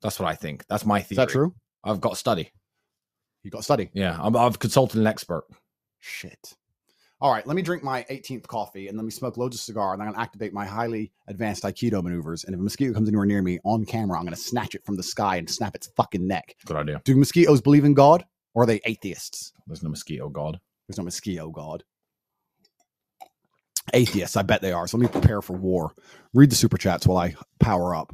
[0.00, 0.66] That's what I think.
[0.66, 1.22] That's my theory.
[1.22, 1.54] Is that true?
[1.84, 2.50] I've got study.
[3.44, 3.88] You got study.
[3.92, 5.44] Yeah, I'm, I've consulted an expert.
[6.00, 6.54] Shit.
[7.20, 9.92] All right, let me drink my 18th coffee and let me smoke loads of cigar
[9.92, 12.42] and I'm going to activate my highly advanced Aikido maneuvers.
[12.42, 14.84] And if a mosquito comes anywhere near me on camera, I'm going to snatch it
[14.84, 16.56] from the sky and snap its fucking neck.
[16.66, 17.00] Good idea.
[17.04, 19.52] Do mosquitoes believe in God or are they atheists?
[19.68, 20.58] There's no mosquito god.
[20.88, 21.84] There's no mosquito God.
[23.92, 24.86] Atheists, I bet they are.
[24.86, 25.92] So let me prepare for war.
[26.34, 28.12] Read the super chats while I power up.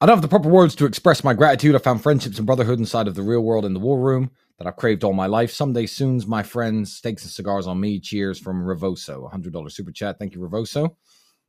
[0.00, 1.74] I don't have the proper words to express my gratitude.
[1.74, 4.66] I found friendships and brotherhood inside of the real world in the war room that
[4.68, 5.50] I've craved all my life.
[5.50, 7.98] Someday soon's my friends, steaks and cigars on me.
[7.98, 9.28] Cheers from Revoso.
[9.32, 10.18] $100 super chat.
[10.20, 10.96] Thank you, Revoso.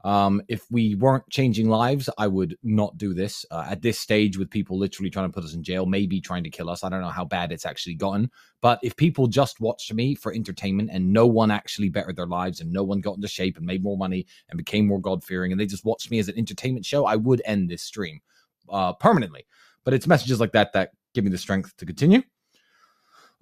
[0.04, 4.38] Um, if we weren't changing lives, I would not do this uh, at this stage
[4.38, 6.84] with people literally trying to put us in jail, maybe trying to kill us.
[6.84, 8.32] I don't know how bad it's actually gotten.
[8.62, 12.62] But if people just watched me for entertainment and no one actually bettered their lives
[12.62, 15.52] and no one got into shape and made more money and became more God fearing
[15.52, 18.22] and they just watched me as an entertainment show, I would end this stream
[18.70, 19.46] uh, permanently.
[19.84, 22.22] But it's messages like that that give me the strength to continue.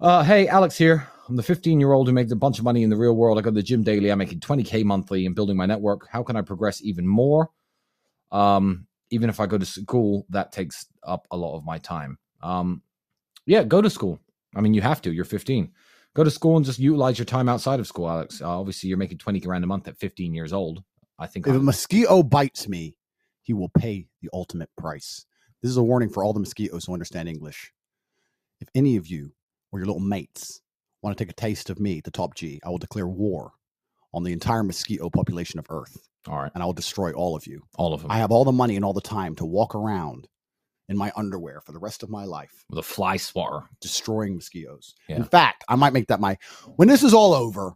[0.00, 1.08] Uh, hey, Alex here.
[1.28, 3.38] I'm the 15 year old who makes a bunch of money in the real world.
[3.38, 4.10] I go to the gym daily.
[4.10, 6.06] I'm making 20K monthly and building my network.
[6.08, 7.50] How can I progress even more?
[8.30, 12.18] Um, even if I go to school, that takes up a lot of my time.
[12.42, 12.82] Um,
[13.46, 14.20] yeah, go to school.
[14.54, 15.12] I mean, you have to.
[15.12, 15.70] You're 15.
[16.14, 18.40] Go to school and just utilize your time outside of school, Alex.
[18.40, 20.82] Uh, obviously, you're making 20 grand a month at 15 years old.
[21.18, 22.96] I think If a I'm- mosquito bites me,
[23.42, 25.26] he will pay the ultimate price.
[25.62, 27.72] This is a warning for all the mosquitoes who understand English.
[28.60, 29.32] If any of you
[29.72, 30.60] or your little mates
[31.02, 33.52] want to take a taste of me, the top G, I will declare war
[34.12, 37.46] on the entire mosquito population of Earth, all right, and I will destroy all of
[37.46, 37.62] you.
[37.76, 40.26] all of them I have all the money and all the time to walk around
[40.88, 43.66] in my underwear for the rest of my life, with a fly swatter.
[43.80, 44.94] destroying mosquitoes.
[45.08, 45.16] Yeah.
[45.16, 46.38] In fact, I might make that my
[46.76, 47.74] when this is all over.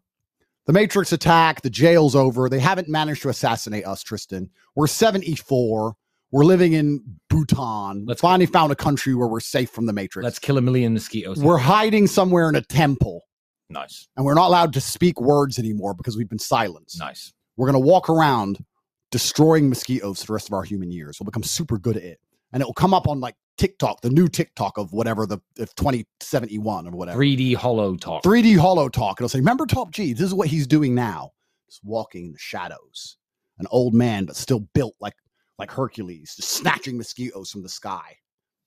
[0.64, 2.48] The Matrix attack, the jail's over.
[2.48, 4.48] They haven't managed to assassinate us, Tristan.
[4.76, 5.96] We're 74.
[6.32, 8.06] We're living in Bhutan.
[8.06, 10.24] Let's- finally found a country where we're safe from the Matrix.
[10.24, 11.38] Let's kill a million mosquitoes.
[11.42, 13.22] we're hiding somewhere in a temple,
[13.68, 16.98] nice, and we're not allowed to speak words anymore because we've been silenced.
[16.98, 17.32] nice.
[17.56, 18.64] We're going to walk around
[19.10, 21.18] destroying mosquitoes for the rest of our human years.
[21.20, 22.18] We'll become super good at it.
[22.52, 25.74] And it will come up on like TikTok, the new TikTok of whatever the if
[25.74, 27.18] 2071 or whatever.
[27.22, 28.22] 3D hollow talk.
[28.22, 29.20] 3D hollow talk.
[29.20, 31.32] It'll say, remember Top G, this is what he's doing now.
[31.68, 33.18] Just walking in the shadows.
[33.58, 35.14] An old man, but still built like
[35.62, 38.16] like Hercules, just snatching mosquitoes from the sky.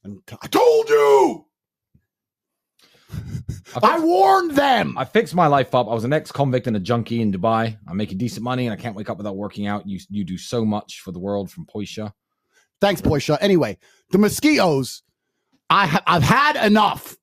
[0.06, 1.46] And I told you!
[3.84, 4.98] I warned them!
[4.98, 5.90] I fixed my life up.
[5.90, 7.78] I was an ex-convict and a junkie in Dubai.
[7.86, 9.86] I'm making decent money, and I can't wake up without working out.
[9.86, 12.14] You you do so much for the world from Poisha.
[12.80, 13.38] Thanks, Poisha.
[13.42, 13.78] Anyway,
[14.12, 15.04] the mosquitoes,
[15.70, 17.18] I ha- I've had enough.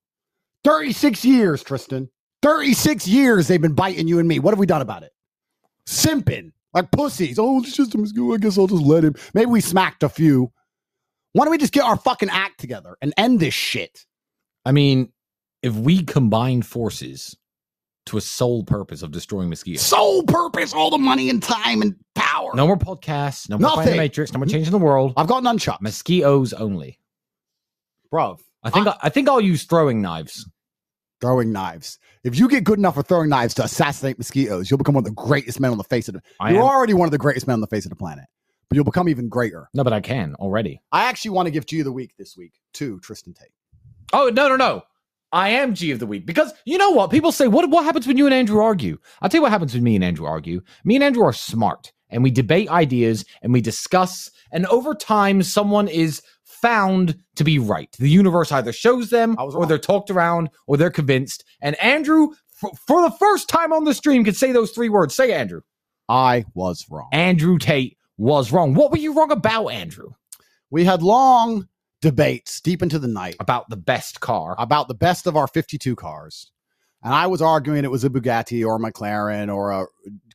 [0.64, 2.10] 36 years, Tristan.
[2.42, 4.38] 36 years they've been biting you and me.
[4.38, 5.12] What have we done about it?
[5.88, 7.38] Simping like pussies.
[7.38, 8.34] Oh, it's just a mosquito.
[8.34, 9.14] I guess I'll just let him.
[9.34, 10.52] Maybe we smacked a few.
[11.32, 14.04] Why don't we just get our fucking act together and end this shit?
[14.64, 15.12] I mean,
[15.62, 17.36] if we combine forces
[18.06, 21.94] to a sole purpose of destroying mosquitoes, Sole purpose, all the money and time and
[22.14, 22.50] power.
[22.54, 23.96] no more podcasts, no more fighting the Nothing.
[23.98, 24.52] Matrix, no more mm-hmm.
[24.52, 25.14] changing the world.
[25.16, 26.98] I've got nunchucks, Mosquitoes only.
[28.10, 28.38] bro.
[28.64, 30.48] I think I, I think I'll use throwing knives.
[31.22, 32.00] Throwing knives.
[32.24, 35.04] If you get good enough for throwing knives to assassinate mosquitoes, you'll become one of
[35.04, 36.22] the greatest men on the face of the.
[36.40, 36.68] I You're am.
[36.68, 38.24] already one of the greatest men on the face of the planet,
[38.68, 39.68] but you'll become even greater.
[39.72, 40.82] No, but I can already.
[40.90, 43.52] I actually want to give G of the week this week to Tristan Tate.
[44.12, 44.82] Oh no, no, no.
[45.32, 47.12] I am G of the week because you know what?
[47.12, 48.98] People say, what what happens when you and Andrew argue?
[49.20, 50.60] I'll tell you what happens when me and Andrew argue.
[50.84, 55.42] Me and Andrew are smart and we debate ideas and we discuss, and over time,
[55.42, 56.20] someone is
[56.62, 57.94] found to be right.
[57.98, 61.44] The universe either shows them or they're talked around or they're convinced.
[61.60, 65.14] And Andrew, for, for the first time on the stream, can say those three words.
[65.14, 65.60] Say Andrew.
[66.08, 67.08] I was wrong.
[67.12, 68.74] Andrew Tate was wrong.
[68.74, 70.10] What were you wrong about, Andrew?
[70.70, 71.68] We had long
[72.00, 74.56] debates deep into the night About the best car.
[74.58, 76.50] about the best of our 52 cars.
[77.04, 79.86] And I was arguing it was a Bugatti or a McLaren or a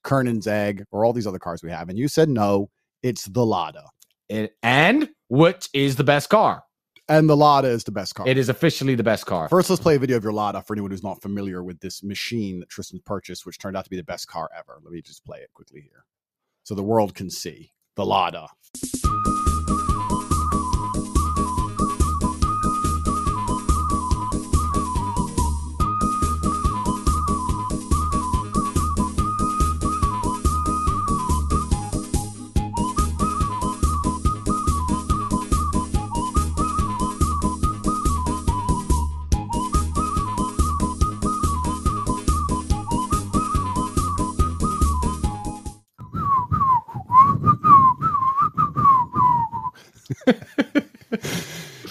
[0.04, 1.90] Koenigsegg or all these other cars we have.
[1.90, 2.70] And you said no,
[3.04, 3.84] it's the Lada.
[4.30, 6.64] It- and what is the best car?
[7.10, 8.28] And the Lada is the best car.
[8.28, 9.48] It is officially the best car.
[9.48, 12.04] First, let's play a video of your Lada for anyone who's not familiar with this
[12.04, 14.80] machine that Tristan purchased, which turned out to be the best car ever.
[14.84, 16.04] Let me just play it quickly here
[16.64, 18.48] so the world can see the Lada.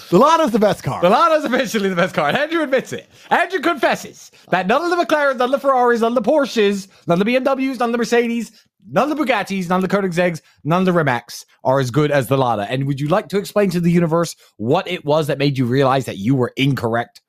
[0.09, 1.01] The Lada's the best car.
[1.01, 2.29] The Lada's officially the best car.
[2.29, 3.09] And Andrew admits it.
[3.29, 6.87] Andrew confesses that none of the McLarens, none of the Ferraris, none of the Porsches,
[7.07, 8.51] none of the BMWs, none of the Mercedes,
[8.89, 12.09] none of the Bugattis, none of the Koenigsegg's, none of the Rimacs are as good
[12.09, 12.65] as the Lada.
[12.71, 15.65] And would you like to explain to the universe what it was that made you
[15.65, 17.21] realize that you were incorrect?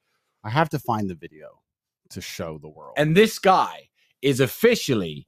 [0.44, 1.62] I have to find the video
[2.11, 2.94] to show the world.
[2.97, 3.88] And this guy
[4.23, 5.27] is officially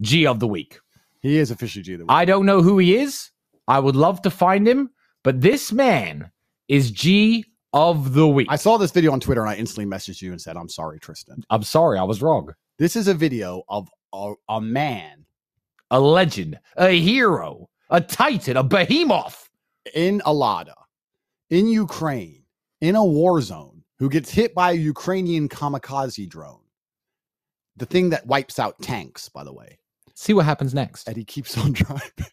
[0.00, 0.80] G of the week.
[1.20, 2.10] he is officially G of the week.
[2.12, 3.30] I don't know who he is.
[3.68, 4.90] I would love to find him,
[5.28, 6.30] but this man
[6.68, 8.46] is G of the week.
[8.50, 10.98] I saw this video on Twitter and I instantly messaged you and said, I'm sorry,
[10.98, 11.44] Tristan.
[11.50, 12.54] I'm sorry, I was wrong.
[12.78, 15.26] This is a video of a, a man
[15.90, 19.50] a legend, a hero, a titan, a behemoth.
[19.94, 20.74] in a Lada,
[21.50, 22.44] in Ukraine
[22.80, 26.64] in a war zone who gets hit by a Ukrainian kamikaze drone.
[27.76, 29.78] The thing that wipes out tanks, by the way.
[30.14, 31.06] See what happens next.
[31.06, 32.32] And he keeps on driving.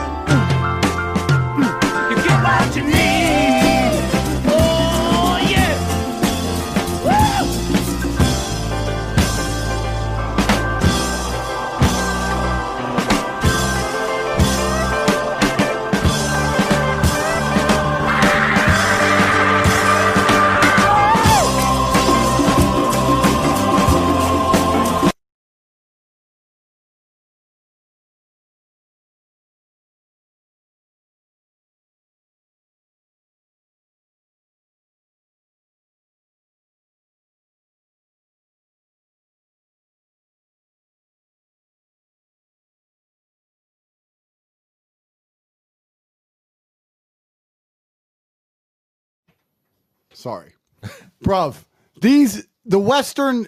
[50.13, 50.53] Sorry.
[51.23, 51.55] Bruv,
[52.01, 53.47] these the Western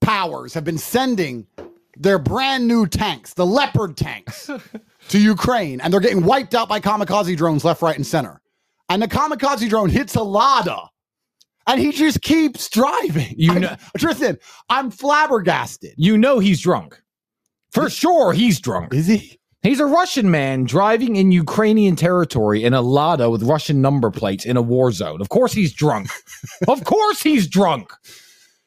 [0.00, 1.46] powers have been sending
[1.96, 4.50] their brand new tanks, the Leopard tanks,
[5.08, 8.40] to Ukraine, and they're getting wiped out by kamikaze drones left, right, and center.
[8.88, 10.90] And the kamikaze drone hits a Lada.
[11.68, 13.34] And he just keeps driving.
[13.36, 15.94] You I- know- Tristan, I'm flabbergasted.
[15.96, 17.00] You know he's drunk.
[17.72, 18.94] For sure, he's drunk.
[18.94, 19.38] Is he?
[19.66, 24.44] He's a Russian man driving in Ukrainian territory in a Lada with Russian number plates
[24.44, 25.20] in a war zone.
[25.20, 26.08] Of course he's drunk.
[26.68, 27.92] of course he's drunk.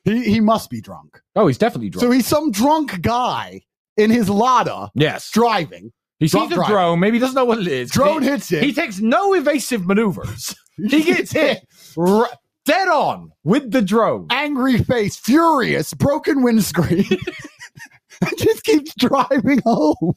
[0.03, 1.21] He he must be drunk.
[1.37, 2.03] Oh, he's definitely drunk.
[2.03, 3.61] So he's some drunk guy
[3.95, 5.31] in his Lada yes.
[5.31, 5.93] driving.
[6.19, 6.75] He drunk sees a driving.
[6.75, 6.99] drone.
[6.99, 7.91] Maybe he doesn't know what it is.
[7.91, 8.61] Drone he, hits it.
[8.61, 10.53] He takes no evasive maneuvers.
[10.89, 12.29] He gets hit r-
[12.63, 14.27] dead on with the drone.
[14.29, 17.03] angry face, furious, broken windscreen,
[18.37, 20.13] just keeps driving home.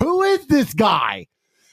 [0.00, 1.26] Who is this guy?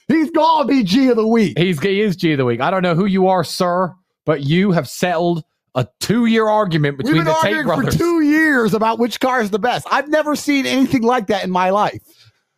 [0.08, 1.58] He's gotta be G of the week.
[1.58, 2.60] He's he is G of the week.
[2.60, 7.06] I don't know who you are, sir, but you have settled a two-year argument We've
[7.06, 9.86] between been the Tate arguing for two years about which car is the best.
[9.90, 12.02] I've never seen anything like that in my life.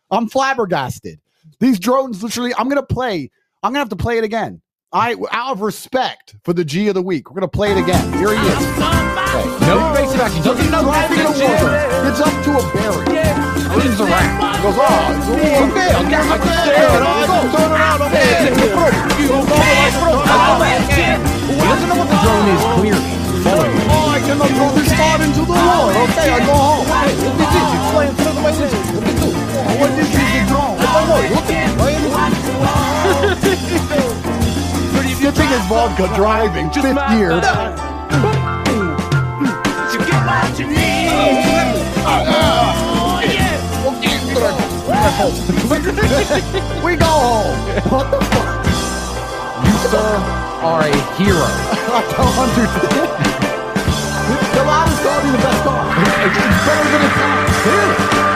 [0.09, 1.19] I'm flabbergasted.
[1.59, 3.29] These drones, literally, I'm gonna play.
[3.63, 4.61] I'm gonna have to play it again.
[4.93, 8.11] I, out of respect for the G of the week, we're gonna play it again.
[8.19, 8.59] Here he is.
[9.63, 10.43] no evasive action.
[10.43, 11.47] Doesn't know Driving in a nothing.
[11.47, 12.03] war zone.
[12.11, 13.23] Gets up to a barrier.
[13.71, 14.35] Spins around.
[14.59, 15.71] Goes, oh, it's a war.
[15.71, 18.51] Okay, I'll get my Turn around, okay.
[19.15, 19.31] He
[21.55, 23.15] doesn't know what the drone is clearly.
[23.47, 25.87] Oh, I cannot throw this card into the war.
[26.03, 26.70] Okay, I go home.
[35.51, 37.35] His vodka, driving, fifth gear.
[46.83, 47.55] We go home.
[47.91, 48.65] What the fuck?
[49.65, 50.11] You, sir,
[50.63, 51.47] are a hero.
[51.91, 53.41] I don't understand.
[54.55, 55.83] The Lada's probably the best car.
[55.99, 57.17] It's it's better than its
[57.63, 58.30] Clearly.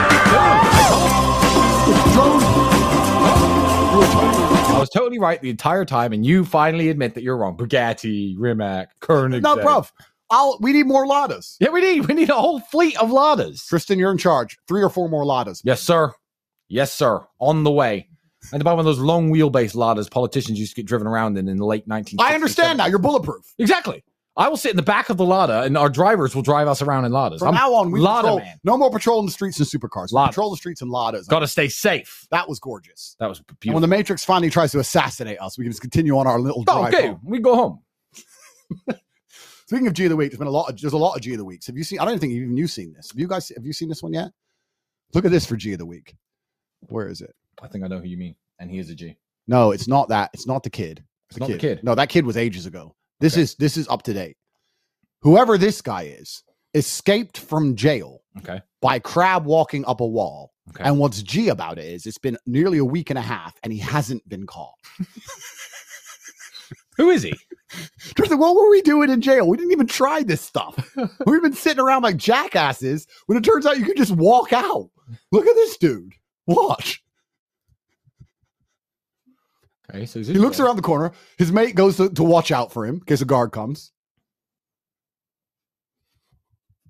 [4.86, 7.56] Was totally right the entire time, and you finally admit that you're wrong.
[7.56, 9.42] Bugatti, Rimac, Koenigsegg.
[9.42, 9.86] No, bro.
[10.30, 10.58] I'll.
[10.60, 11.56] We need more Ladas.
[11.60, 13.66] Yeah, we need we need a whole fleet of Ladas.
[13.66, 14.58] Tristan, you're in charge.
[14.66, 15.60] Three or four more Ladas.
[15.64, 16.12] Yes, sir.
[16.68, 17.20] Yes, sir.
[17.38, 18.08] On the way.
[18.52, 21.48] And about one of those long wheelbase Ladas politicians used to get driven around in
[21.48, 22.16] in the late 1960s.
[22.20, 22.86] I understand now.
[22.86, 23.44] You're bulletproof.
[23.58, 24.04] Exactly.
[24.38, 26.82] I will sit in the back of the Lada, and our drivers will drive us
[26.82, 27.38] around in Ladas.
[27.38, 28.38] From I'm now on, we Lada patrol.
[28.40, 28.60] man.
[28.64, 30.12] No more patrolling the streets in supercars.
[30.12, 31.26] We Patrol the streets in Ladas.
[31.26, 32.26] Got to stay safe.
[32.30, 33.16] That was gorgeous.
[33.18, 36.18] That was And when the Matrix finally tries to assassinate us, we can just continue
[36.18, 36.94] on our little Oh, drive.
[36.94, 37.20] okay, home.
[37.24, 37.82] we go home.
[39.66, 40.70] Speaking of G of the week, there's been a lot.
[40.70, 41.66] Of, there's a lot of G of the weeks.
[41.66, 41.98] Have you seen?
[41.98, 43.10] I don't think even you've seen this.
[43.10, 43.50] Have you guys?
[43.56, 44.30] Have you seen this one yet?
[45.14, 46.14] Look at this for G of the week.
[46.88, 47.34] Where is it?
[47.62, 49.16] I think I know who you mean, and he is a G.
[49.48, 50.30] No, it's not that.
[50.34, 51.02] It's not the kid.
[51.30, 51.80] It's not the kid.
[51.82, 52.94] No, that kid was ages ago.
[53.20, 53.42] This Okay.
[53.42, 54.36] is this is up to date.
[55.22, 56.42] Whoever this guy is
[56.74, 58.60] escaped from jail Okay.
[58.82, 60.52] by crab walking up a wall.
[60.70, 60.84] Okay.
[60.84, 63.72] And what's G about it is it's been nearly a week and a half and
[63.72, 64.74] he hasn't been caught.
[66.96, 67.34] Who is he?
[68.16, 69.46] Tristan, what were we doing in jail?
[69.48, 70.96] We didn't even try this stuff.
[71.26, 74.88] We've been sitting around like jackasses when it turns out you can just walk out.
[75.30, 76.14] Look at this dude.
[76.46, 77.02] Watch.
[79.96, 81.12] Okay, so He looks around the corner.
[81.38, 83.92] His mate goes to, to watch out for him in case a guard comes.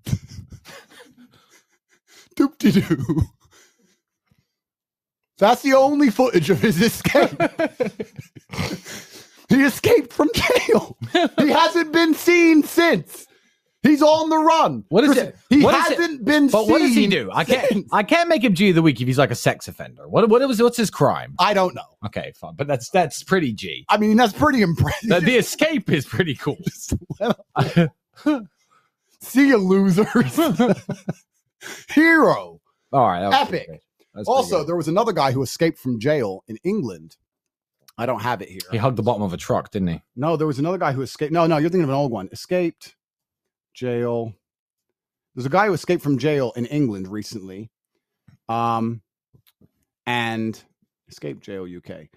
[2.36, 3.22] Doop de doo.
[5.38, 7.30] That's the only footage of his escape.
[9.48, 10.96] he escaped from jail.
[11.38, 13.25] he hasn't been seen since.
[13.86, 14.84] He's on the run.
[14.88, 15.36] What is it?
[15.48, 15.98] He What is it?
[15.98, 16.50] hasn't been seen.
[16.50, 16.70] But seen.
[16.70, 17.30] what does he do?
[17.32, 17.86] I can't.
[17.92, 20.08] I can't make him G of the week if he's like a sex offender.
[20.08, 20.28] What?
[20.28, 20.60] What was?
[20.60, 21.34] What's his crime?
[21.38, 21.84] I don't know.
[22.04, 23.84] Okay, fine, but that's that's pretty G.
[23.88, 25.08] I mean, that's pretty impressive.
[25.08, 26.58] The, the escape is pretty cool.
[29.20, 30.36] See you, losers.
[31.90, 32.60] Hero.
[32.92, 33.48] All right, that Epic.
[33.50, 33.80] pretty great.
[34.14, 37.16] That's pretty Also, there was another guy who escaped from jail in England.
[37.98, 38.60] I don't have it here.
[38.70, 40.02] he hugged the bottom of a truck, didn't he?
[40.16, 41.32] No, there was another guy who escaped.
[41.32, 42.28] No, no, you're thinking of an old one.
[42.32, 42.94] Escaped
[43.76, 44.32] jail.
[45.34, 47.70] There's a guy who escaped from jail in England recently.
[48.48, 49.02] Um,
[50.06, 50.60] and
[51.08, 52.08] escaped jail UK.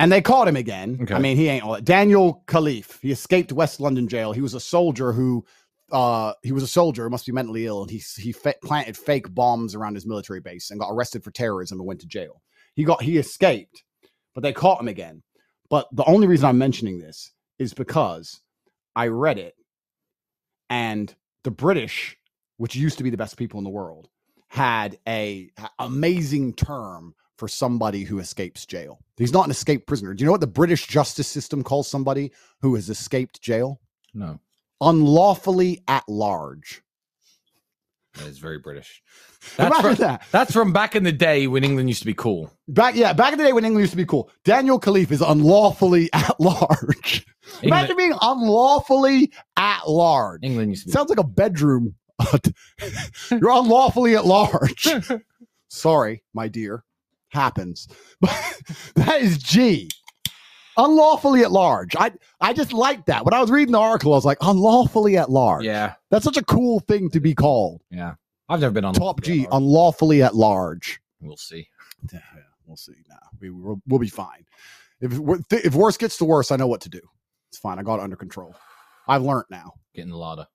[0.00, 0.98] And they caught him again.
[1.02, 1.14] Okay.
[1.14, 1.84] I mean, he ain't all that.
[1.84, 3.00] Daniel Khalife.
[3.00, 4.32] He escaped West London jail.
[4.32, 5.44] He was a soldier who
[5.90, 8.96] uh he was a soldier who must be mentally ill and he he fa- planted
[8.96, 12.42] fake bombs around his military base and got arrested for terrorism and went to jail
[12.74, 13.84] he got he escaped
[14.34, 15.22] but they caught him again
[15.70, 18.42] but the only reason i'm mentioning this is because
[18.96, 19.54] i read it
[20.70, 22.16] and the british
[22.56, 24.08] which used to be the best people in the world
[24.48, 28.98] had a amazing term for somebody who escapes jail.
[29.16, 30.12] He's not an escaped prisoner.
[30.12, 33.80] Do you know what the british justice system calls somebody who has escaped jail?
[34.12, 34.40] No,
[34.80, 36.82] unlawfully at large.
[38.18, 39.02] That is very British.
[39.56, 40.22] That's from, that.
[40.32, 42.52] that's from back in the day when England used to be cool.
[42.66, 45.22] Back, yeah, back in the day when England used to be cool, Daniel Khalife is
[45.22, 47.24] unlawfully at large.
[47.62, 50.40] Imagine being unlawfully at large.
[50.42, 50.92] England used to be.
[50.92, 51.94] Sounds like a bedroom.
[53.30, 54.88] You're unlawfully at large.
[55.68, 56.82] Sorry, my dear.
[57.28, 57.86] happens.
[58.20, 58.30] But
[58.96, 59.88] that is G.
[60.78, 61.94] Unlawfully at large.
[61.96, 63.24] I I just like that.
[63.24, 65.64] When I was reading the article, I was like, unlawfully at large.
[65.64, 67.82] Yeah, That's such a cool thing to be called.
[67.90, 68.14] yeah.
[68.48, 71.00] I've never been on Top G, unlawfully at large.
[71.20, 71.68] We'll see.
[72.10, 72.20] Yeah,
[72.66, 72.94] we'll see.
[73.10, 74.46] Nah, we we'll, we'll be fine.
[75.02, 75.18] If
[75.52, 77.00] if worse gets to worse, I know what to do.
[77.50, 77.78] It's fine.
[77.78, 78.54] I got it under control.
[79.06, 79.74] I've learned now.
[79.94, 80.48] Getting the Lada.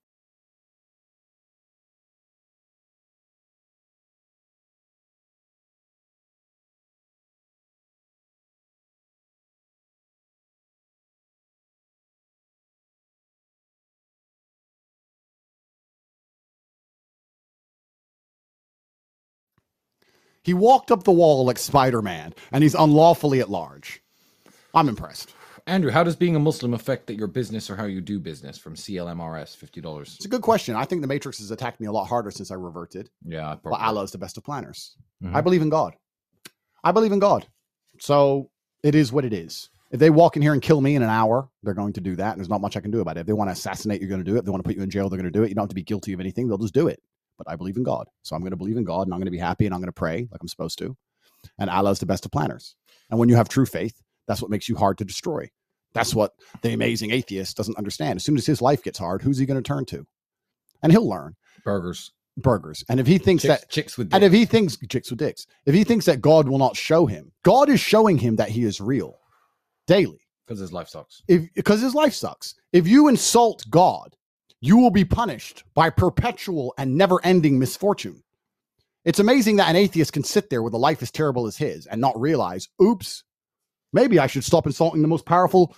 [20.43, 24.01] He walked up the wall like Spider Man, and he's unlawfully at large.
[24.73, 25.33] I'm impressed.
[25.65, 28.57] Andrew, how does being a Muslim affect that your business or how you do business?
[28.57, 30.15] From CLMRS, fifty dollars.
[30.17, 30.75] It's a good question.
[30.75, 33.09] I think the Matrix has attacked me a lot harder since I reverted.
[33.25, 34.97] Yeah, But Allah is the best of planners.
[35.23, 35.33] Mhm.
[35.33, 35.95] I believe in God.
[36.83, 37.47] I believe in God.
[37.99, 38.49] So
[38.83, 39.69] it is what it is.
[39.91, 42.15] If they walk in here and kill me in an hour, they're going to do
[42.17, 42.31] that.
[42.31, 43.21] And there's not much I can do about it.
[43.21, 44.39] If they want to assassinate, you're going to do it.
[44.39, 45.49] If they want to put you in jail, they're going to do it.
[45.49, 46.47] You don't have to be guilty of anything.
[46.47, 47.01] They'll just do it.
[47.37, 48.07] But I believe in God.
[48.21, 49.81] So I'm going to believe in God and I'm going to be happy and I'm
[49.81, 50.95] going to pray like I'm supposed to.
[51.57, 52.75] And Allah is the best of planners.
[53.09, 55.49] And when you have true faith, that's what makes you hard to destroy.
[55.93, 56.31] That's what
[56.61, 58.17] the amazing atheist doesn't understand.
[58.17, 60.05] As soon as his life gets hard, who's he going to turn to?
[60.81, 62.83] And he'll learn burgers, burgers.
[62.89, 64.13] And if he thinks chicks, that chicks with.
[64.13, 67.05] and if he thinks chicks with dicks, if he thinks that God will not show
[67.05, 69.19] him, God is showing him that he is real
[69.85, 70.21] daily.
[70.47, 71.21] because his life sucks.
[71.27, 72.55] If because his life sucks.
[72.71, 74.15] If you insult God,
[74.65, 78.23] you will be punished by perpetual and never-ending misfortune.
[79.03, 81.85] It's amazing that an atheist can sit there with a life as terrible as his
[81.85, 83.25] and not realize, oops,
[83.91, 85.75] maybe I should stop insulting the most powerful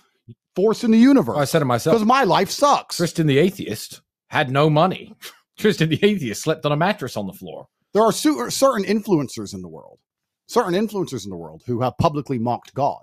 [0.54, 1.36] force in the universe.
[1.36, 1.94] I said to myself.
[1.94, 2.96] because my life sucks.
[2.98, 5.12] Tristan the atheist had no money.
[5.58, 7.66] Tristan the atheist slept on a mattress on the floor.
[7.92, 9.98] there are cer- certain influencers in the world,
[10.46, 13.02] certain influencers in the world who have publicly mocked God,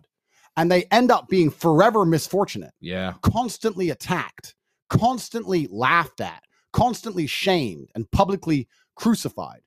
[0.55, 4.55] and they end up being forever misfortunate, Yeah, constantly attacked,
[4.99, 9.61] constantly laughed at, constantly shamed, and publicly crucified.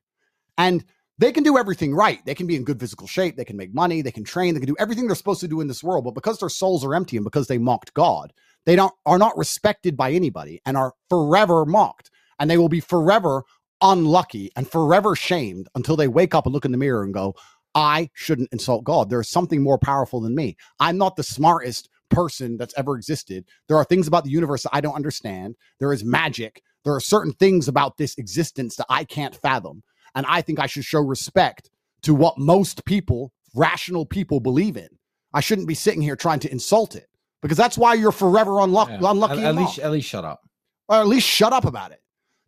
[0.57, 0.85] And
[1.19, 2.23] they can do everything right.
[2.25, 3.35] They can be in good physical shape.
[3.35, 4.01] They can make money.
[4.01, 4.53] They can train.
[4.53, 6.05] They can do everything they're supposed to do in this world.
[6.05, 8.31] But because their souls are empty and because they mocked God,
[8.65, 12.11] they don't are not respected by anybody and are forever mocked.
[12.39, 13.43] And they will be forever
[13.81, 17.35] unlucky and forever shamed until they wake up and look in the mirror and go,
[17.75, 19.09] I shouldn't insult God.
[19.09, 20.55] There's something more powerful than me.
[20.79, 23.45] I'm not the smartest person that's ever existed.
[23.67, 25.55] There are things about the universe that I don't understand.
[25.79, 26.61] There is magic.
[26.83, 29.83] There are certain things about this existence that I can't fathom.
[30.15, 31.69] And I think I should show respect
[32.03, 34.87] to what most people, rational people, believe in.
[35.33, 37.07] I shouldn't be sitting here trying to insult it
[37.41, 39.11] because that's why you're forever unluck- yeah.
[39.11, 39.39] unlucky.
[39.41, 40.41] At, at least, at least, shut up.
[40.87, 41.99] or at least shut up about it.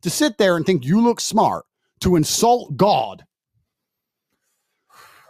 [0.04, 1.66] To sit there and think you look smart,
[2.00, 3.26] to insult God,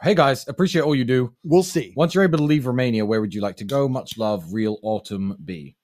[0.01, 1.33] Hey guys, appreciate all you do.
[1.43, 1.93] we'll see.
[1.97, 3.89] Once you're able to leave Romania, where would you like to go?
[3.89, 5.75] Much love, real Autumn B.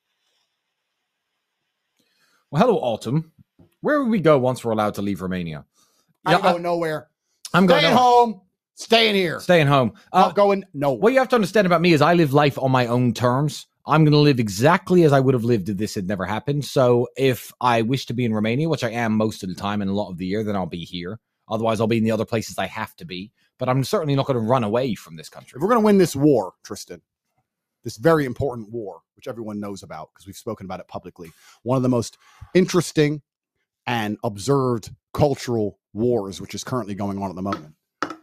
[2.50, 3.34] Well, hello, Autumn.
[3.82, 5.66] Where would we go once we're allowed to leave Romania?
[6.26, 7.10] I Yeah, ain't going nowhere.
[7.54, 8.08] I'm going Staying nowhere.
[8.10, 8.42] home.
[8.76, 9.40] Staying here.
[9.42, 9.94] Staying home.
[10.14, 11.00] Uh, Not going nowhere.
[11.00, 13.68] what you have to understand about me is I live life on my own terms.
[13.86, 16.64] I'm going to live exactly as I would have lived if this had never happened.
[16.66, 19.82] So if I wish to be in Romania, which I am most of the time
[19.82, 21.20] and a lot of the year, then I'll be here.
[21.50, 23.32] Otherwise, I'll be in the other places I have to be.
[23.58, 25.58] But I'm certainly not going to run away from this country.
[25.58, 27.02] if we're going to win this war, Tristan,
[27.84, 31.32] this very important war, which everyone knows about because we've spoken about it publicly,
[31.64, 32.18] one of the most
[32.54, 33.22] interesting
[33.88, 37.76] and observed cultural wars, which is currently going on at the moment,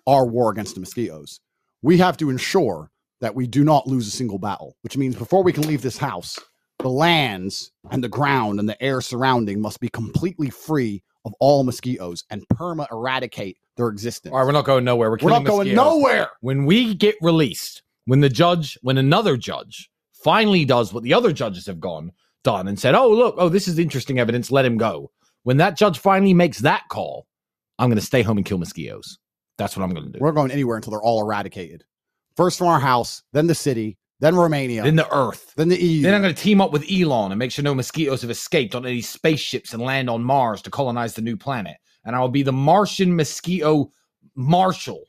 [0.07, 1.41] our war against the mosquitoes.
[1.81, 5.45] We have to ensure that we do not lose a single battle, which means before
[5.45, 6.39] we can leave this house,
[6.81, 11.63] the lands and the ground and the air surrounding must be completely free of all
[11.63, 14.33] mosquitoes and perma eradicate their existence.
[14.33, 15.11] All right, we're not going nowhere.
[15.11, 16.29] We're, We're not going nowhere.
[16.41, 21.33] when we get released, when the judge, when another judge finally does what the other
[21.33, 22.13] judges have gone
[22.45, 24.51] done and said, "Oh, look, oh, this is interesting evidence.
[24.51, 25.11] Let him go."
[25.45, 27.27] When that judge finally makes that call,
[27.79, 29.19] I'm going to stay home and kill mosquitoes.
[29.59, 30.19] That's what I'm going to do.
[30.21, 31.85] We're going anywhere until they're all eradicated.
[32.37, 35.53] First from our house, then the city, then Romania, Then the Earth.
[35.57, 36.03] then the E EU.
[36.03, 38.75] Then I'm going to team up with Elon and make sure no mosquitoes have escaped
[38.75, 41.77] on any spaceships and land on Mars to colonize the new planet.
[42.05, 43.93] And I'll be the Martian mosquito
[44.35, 45.05] marshal.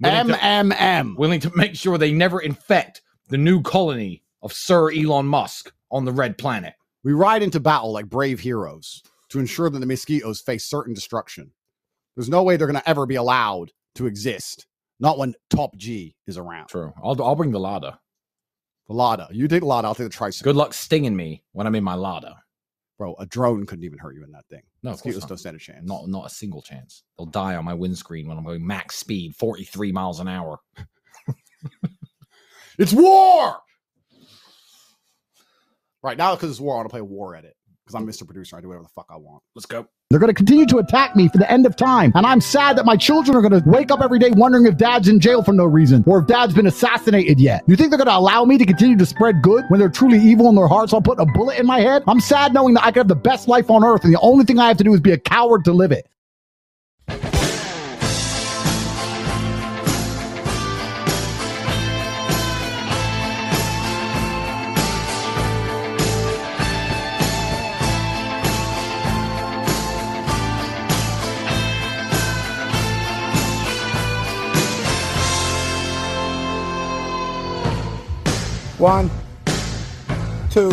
[0.00, 1.16] willing to- MMM.
[1.16, 6.04] willing to make sure they never infect the new colony of Sir Elon Musk on
[6.04, 6.74] the red planet.
[7.02, 11.50] We ride into battle like brave heroes to ensure that the mosquitoes face certain destruction.
[12.14, 14.66] There's no way they're going to ever be allowed to exist.
[15.00, 16.68] Not when Top G is around.
[16.68, 16.92] True.
[17.02, 17.98] I'll, I'll bring the Lada.
[18.88, 19.28] The Lada.
[19.30, 20.52] You take the Lada, I'll take the tricycle.
[20.52, 22.36] Good luck stinging me when I'm in my Lada.
[22.98, 24.62] Bro, a drone couldn't even hurt you in that thing.
[24.82, 25.28] No, of course Mosquitoes not.
[25.28, 25.84] don't stand a chance.
[25.84, 27.02] Not not a single chance.
[27.18, 30.58] They'll die on my windscreen when I'm going max speed, 43 miles an hour.
[32.78, 33.58] It's war.
[36.02, 37.56] Right now, because it's war, I want to play war edit.
[37.84, 38.10] Because I'm mm.
[38.10, 38.26] Mr.
[38.26, 39.42] Producer, I do whatever the fuck I want.
[39.54, 39.86] Let's go.
[40.08, 42.12] They're going to continue to attack me for the end of time.
[42.14, 44.76] And I'm sad that my children are going to wake up every day wondering if
[44.76, 47.64] dad's in jail for no reason or if dad's been assassinated yet.
[47.66, 50.20] You think they're going to allow me to continue to spread good when they're truly
[50.20, 52.04] evil in their hearts while putting a bullet in my head?
[52.06, 54.44] I'm sad knowing that I could have the best life on earth and the only
[54.44, 56.08] thing I have to do is be a coward to live it.
[78.78, 79.10] One,
[80.50, 80.70] two.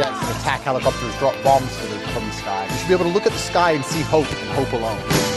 [0.00, 3.10] Jets and attack helicopters drop bombs the, from the sky, you should be able to
[3.10, 5.29] look at the sky and see hope and hope alone.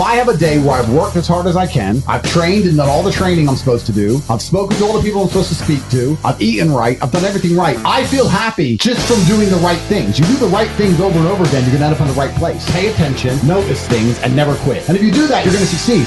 [0.00, 2.64] If I have a day where I've worked as hard as I can, I've trained
[2.64, 5.20] and done all the training I'm supposed to do, I've spoken to all the people
[5.20, 8.78] I'm supposed to speak to, I've eaten right, I've done everything right, I feel happy
[8.78, 10.18] just from doing the right things.
[10.18, 12.08] You do the right things over and over again, you're going to end up in
[12.08, 12.64] the right place.
[12.70, 14.88] Pay attention, notice things, and never quit.
[14.88, 16.06] And if you do that, you're going to succeed.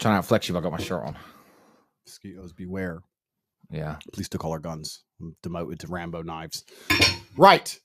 [0.00, 1.16] Trying to flex you, but I got my shirt on.
[2.06, 3.02] Mosquitoes beware.
[3.70, 3.96] Yeah.
[4.12, 5.04] Police to call our guns.
[5.20, 6.64] I'm demoted to Rambo knives.
[7.36, 7.78] Right.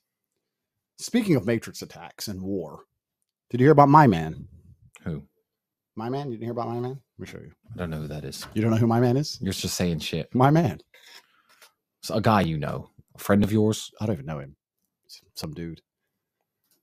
[0.98, 2.80] Speaking of Matrix attacks and war,
[3.50, 4.48] did you hear about my man?
[5.04, 5.22] Who?
[5.94, 6.26] My man?
[6.26, 6.98] You didn't hear about my man?
[7.18, 7.52] Let me show you.
[7.74, 8.46] I don't know who that is.
[8.54, 9.38] You don't know who my man is?
[9.40, 10.34] You're just saying shit.
[10.34, 10.80] My man.
[12.00, 13.90] It's a guy you know, a friend of yours.
[14.00, 14.56] I don't even know him.
[15.34, 15.82] Some dude.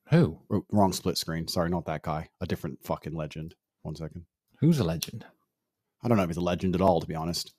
[0.09, 0.39] Who?
[0.51, 1.47] Oh, wrong split screen.
[1.47, 2.29] Sorry, not that guy.
[2.39, 3.55] A different fucking legend.
[3.81, 4.25] One second.
[4.63, 5.25] Who's a legend?
[6.01, 7.53] I don't know if he's a legend at all, to be honest.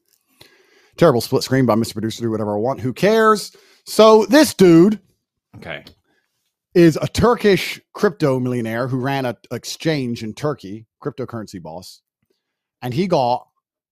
[0.97, 1.93] Terrible split screen by Mr.
[1.93, 2.23] Producer.
[2.23, 2.81] Do whatever I want.
[2.81, 3.55] Who cares?
[3.85, 5.01] So this dude
[5.55, 5.85] Okay.
[6.75, 12.01] is a Turkish crypto millionaire who ran a exchange in Turkey, cryptocurrency boss,
[12.81, 13.47] and he got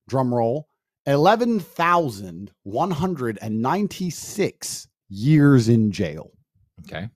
[0.07, 0.67] drum roll
[1.05, 6.31] eleven thousand one hundred and ninety six years in jail.
[6.87, 7.09] Okay.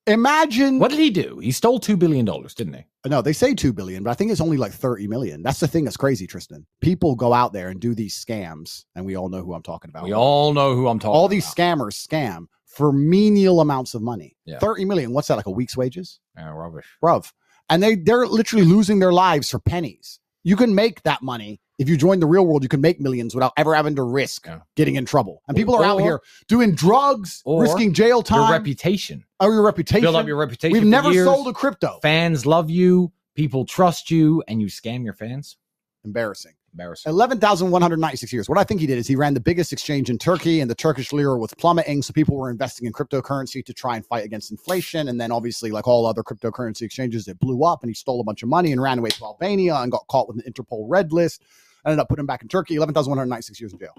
[0.07, 1.39] Imagine What did he do?
[1.39, 2.85] He stole two billion dollars, didn't he?
[3.07, 5.41] No, they say 2 billion, but I think it's only like 30 million.
[5.41, 6.67] That's the thing that's crazy, Tristan.
[6.81, 9.89] People go out there and do these scams, and we all know who I'm talking
[9.89, 10.03] about.
[10.03, 11.15] We all know who I'm talking.
[11.15, 11.79] all these about.
[11.79, 14.37] scammers scam for menial amounts of money.
[14.45, 14.59] Yeah.
[14.59, 15.13] 30 million.
[15.13, 16.19] What's that, like a week's wages?
[16.37, 16.85] Yeah, rubbish.
[17.03, 17.31] Bruv.
[17.69, 20.19] And they, they're literally losing their lives for pennies.
[20.43, 21.60] You can make that money.
[21.81, 24.45] If you join the real world, you can make millions without ever having to risk
[24.45, 24.59] Yeah.
[24.75, 25.41] getting in trouble.
[25.47, 28.41] And people are out here doing drugs, or risking jail time.
[28.41, 29.25] Your reputation.
[29.39, 30.01] or your reputation.
[30.03, 30.73] Build up your reputation.
[30.73, 31.25] We've never years.
[31.25, 31.97] sold a crypto.
[32.03, 33.11] Fans love you.
[33.33, 35.57] People trust you, and you scam your fans.
[36.05, 36.53] Embarrassing.
[36.73, 37.09] Embarrassing.
[37.09, 38.47] 11,196 years.
[38.47, 40.75] What I think he did is he ran the biggest exchange in Turkey and the
[40.75, 42.01] Turkish lira was plummeting.
[42.03, 45.07] So people were investing in cryptocurrency to try and fight against inflation.
[45.09, 48.23] And then obviously, like all other cryptocurrency exchanges, it blew up and he stole a
[48.23, 51.11] bunch of money and ran away to Albania and got caught with an Interpol red
[51.11, 51.43] list.
[51.85, 53.93] Ended up putting him back in Turkey, 11,196 years in jail.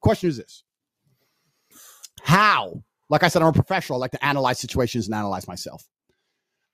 [0.00, 0.64] Question is this
[2.22, 5.86] How, like I said, I'm a professional, I like to analyze situations and analyze myself.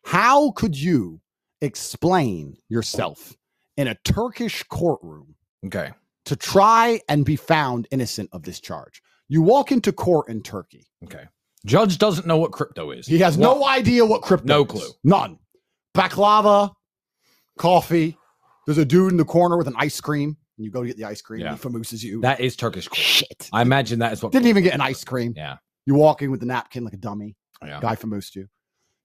[0.05, 1.21] How could you
[1.61, 3.35] explain yourself
[3.77, 5.35] in a Turkish courtroom
[5.65, 5.91] Okay.
[6.27, 9.01] to try and be found innocent of this charge.
[9.29, 10.87] You walk into court in Turkey.
[11.05, 11.25] Okay.
[11.65, 13.07] Judge doesn't know what crypto is.
[13.07, 14.71] He has no idea what crypto No is.
[14.71, 14.89] clue.
[15.05, 15.39] None.
[15.97, 16.73] Baklava,
[17.59, 18.17] coffee.
[18.67, 20.37] There's a dude in the corner with an ice cream.
[20.59, 21.41] And you go to get the ice cream.
[21.43, 21.53] Yeah.
[21.53, 22.21] He famooses you.
[22.21, 22.87] That is Turkish.
[22.89, 22.99] court.
[22.99, 23.49] shit.
[23.53, 24.33] I imagine that is what.
[24.33, 25.33] Didn't even get an ice cream.
[25.37, 25.57] Yeah.
[25.87, 27.37] You walk in with the napkin like a dummy.
[27.65, 27.81] Yeah.
[27.81, 28.47] Guy famoosed you.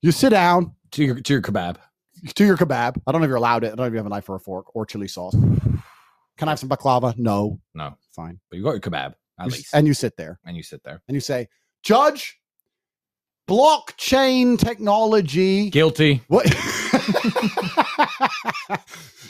[0.02, 1.78] You sit down To your to your kebab.
[2.36, 3.02] to your kebab.
[3.08, 3.68] I don't know if you're allowed it.
[3.68, 5.34] I don't know if you have a knife or a fork or chili sauce.
[5.36, 7.18] Can I have some baklava?
[7.18, 7.60] No.
[7.74, 8.40] No, Fine.
[8.50, 10.40] but you got your kebab at You least, and you sit there.
[10.46, 11.02] and you sit there.
[11.08, 11.48] and you say,
[11.82, 12.40] Judge,
[13.48, 15.70] blockchain technology.
[15.72, 16.22] Guilty.
[16.28, 16.46] What?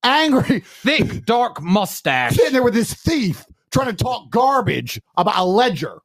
[0.04, 2.36] angry, Thick, dark mustache.
[2.36, 6.00] sitting there with this thief trying to talk garbage about a ledger.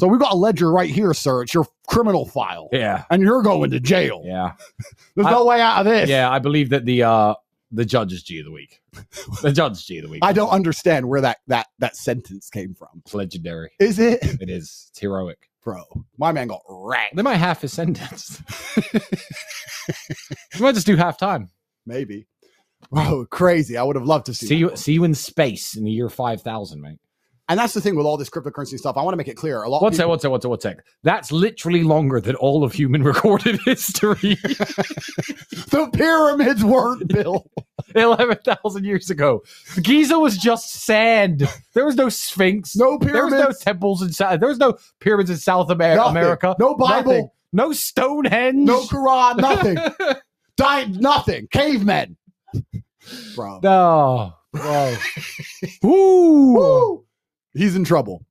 [0.00, 1.42] So we've got a ledger right here, sir.
[1.42, 3.04] It's your criminal file, Yeah.
[3.10, 4.22] and you're going to jail.
[4.24, 4.52] Yeah.
[5.14, 6.08] There's I- no way out of this.
[6.08, 6.30] Yeah.
[6.30, 7.34] I believe that the uh
[7.72, 8.80] the judge is G of the week.
[9.42, 10.20] The judge is G of the week.
[10.22, 13.02] I don't understand where that that that sentence came from.
[13.04, 13.70] It's legendary.
[13.80, 14.86] Is it, It is.
[14.90, 15.48] It's heroic.
[15.64, 15.82] bro?
[16.18, 17.16] My man got racked.
[17.16, 18.42] They might half his sentence.
[20.54, 21.50] you might just do half time.
[21.86, 22.26] Maybe.
[22.90, 23.76] Bro, crazy.
[23.76, 24.46] I would have loved to see.
[24.46, 26.98] See that you see you in space in the year five thousand, mate.
[27.48, 28.96] And that's the thing with all this cryptocurrency stuff.
[28.96, 29.62] I want to make it clear.
[29.62, 29.82] A lot.
[29.82, 30.02] What's of that?
[30.04, 30.30] people, What's that?
[30.30, 30.48] What's that?
[30.48, 30.78] What's that?
[31.02, 34.14] That's literally longer than all of human recorded history.
[35.70, 37.50] the pyramids weren't built.
[37.94, 39.42] Eleven thousand years ago,
[39.82, 41.46] Giza was just sand.
[41.74, 42.74] There was no Sphinx.
[42.76, 44.40] No There was no temples in South.
[44.40, 46.56] There was no pyramids in South Amer- America.
[46.58, 47.12] No Bible.
[47.12, 47.28] Nothing.
[47.52, 48.66] No Stonehenge.
[48.66, 49.36] No Quran.
[49.38, 49.76] Nothing.
[50.56, 51.00] Died.
[51.00, 51.48] Nothing.
[51.50, 52.16] Cavemen.
[53.34, 53.60] Bro.
[53.62, 54.34] No.
[54.52, 54.96] Bro.
[55.82, 57.04] Woo.
[57.54, 58.24] He's in trouble.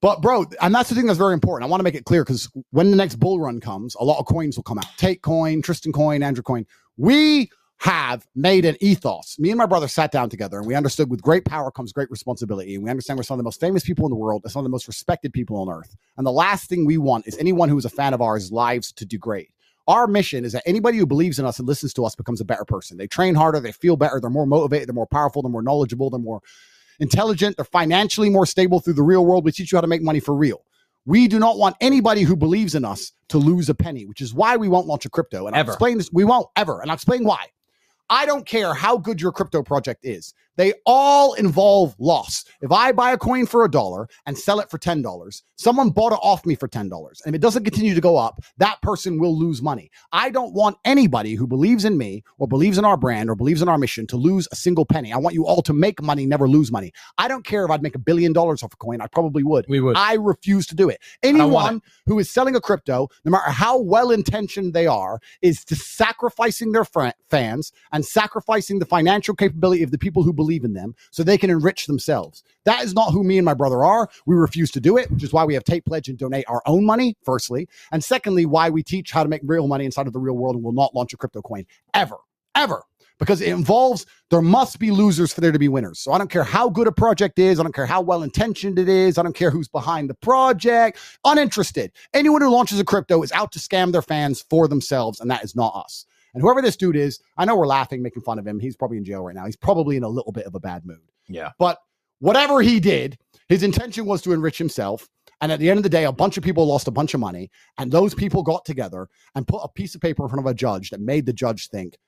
[0.00, 1.68] But bro, and that's the thing that's very important.
[1.68, 4.20] I want to make it clear because when the next bull run comes, a lot
[4.20, 4.86] of coins will come out.
[4.96, 6.66] Tate coin, Tristan coin, Andrew coin.
[6.96, 9.38] We have made an ethos.
[9.38, 12.10] Me and my brother sat down together and we understood with great power comes great
[12.10, 12.74] responsibility.
[12.74, 14.60] And we understand we're some of the most famous people in the world, and some
[14.60, 15.96] of the most respected people on earth.
[16.16, 18.92] And the last thing we want is anyone who is a fan of ours lives
[18.92, 19.48] to degrade.
[19.86, 22.44] Our mission is that anybody who believes in us and listens to us becomes a
[22.44, 22.98] better person.
[22.98, 26.10] They train harder, they feel better, they're more motivated, they're more powerful, they're more knowledgeable,
[26.10, 26.42] they're more
[26.98, 29.44] intelligent, they're financially more stable through the real world.
[29.44, 30.62] We teach you how to make money for real.
[31.06, 34.34] We do not want anybody who believes in us to lose a penny, which is
[34.34, 35.46] why we won't launch a crypto.
[35.46, 35.72] And I'll Ever.
[35.72, 36.10] explain this.
[36.12, 36.80] We won't ever.
[36.80, 37.46] And I'll explain why.
[38.10, 40.34] I don't care how good your crypto project is.
[40.58, 42.44] They all involve loss.
[42.60, 46.12] If I buy a coin for a dollar and sell it for $10, someone bought
[46.12, 46.90] it off me for $10.
[47.24, 49.88] And if it doesn't continue to go up, that person will lose money.
[50.10, 53.62] I don't want anybody who believes in me or believes in our brand or believes
[53.62, 55.12] in our mission to lose a single penny.
[55.12, 56.92] I want you all to make money, never lose money.
[57.18, 59.00] I don't care if I'd make a billion dollars off a coin.
[59.00, 59.64] I probably would.
[59.68, 59.96] We would.
[59.96, 61.00] I refuse to do it.
[61.22, 65.76] Anyone who is selling a crypto, no matter how well intentioned they are, is to
[65.76, 70.72] sacrificing their fr- fans and sacrificing the financial capability of the people who believe in
[70.72, 72.42] them so they can enrich themselves.
[72.64, 74.08] That is not who me and my brother are.
[74.26, 76.62] We refuse to do it, which is why we have Tate Pledge and donate our
[76.66, 77.68] own money, firstly.
[77.92, 80.56] And secondly, why we teach how to make real money inside of the real world
[80.56, 82.16] and will not launch a crypto coin ever,
[82.54, 82.82] ever.
[83.18, 85.98] Because it involves, there must be losers for there to be winners.
[85.98, 87.58] So I don't care how good a project is.
[87.58, 89.18] I don't care how well intentioned it is.
[89.18, 90.98] I don't care who's behind the project.
[91.24, 91.90] Uninterested.
[92.14, 95.42] Anyone who launches a crypto is out to scam their fans for themselves, and that
[95.42, 96.06] is not us.
[96.38, 98.60] And whoever this dude is, I know we're laughing, making fun of him.
[98.60, 99.44] He's probably in jail right now.
[99.44, 101.10] He's probably in a little bit of a bad mood.
[101.26, 101.50] Yeah.
[101.58, 101.78] But
[102.20, 103.18] whatever he did,
[103.48, 105.08] his intention was to enrich himself.
[105.40, 107.18] And at the end of the day, a bunch of people lost a bunch of
[107.18, 107.50] money.
[107.76, 110.54] And those people got together and put a piece of paper in front of a
[110.54, 111.98] judge that made the judge think,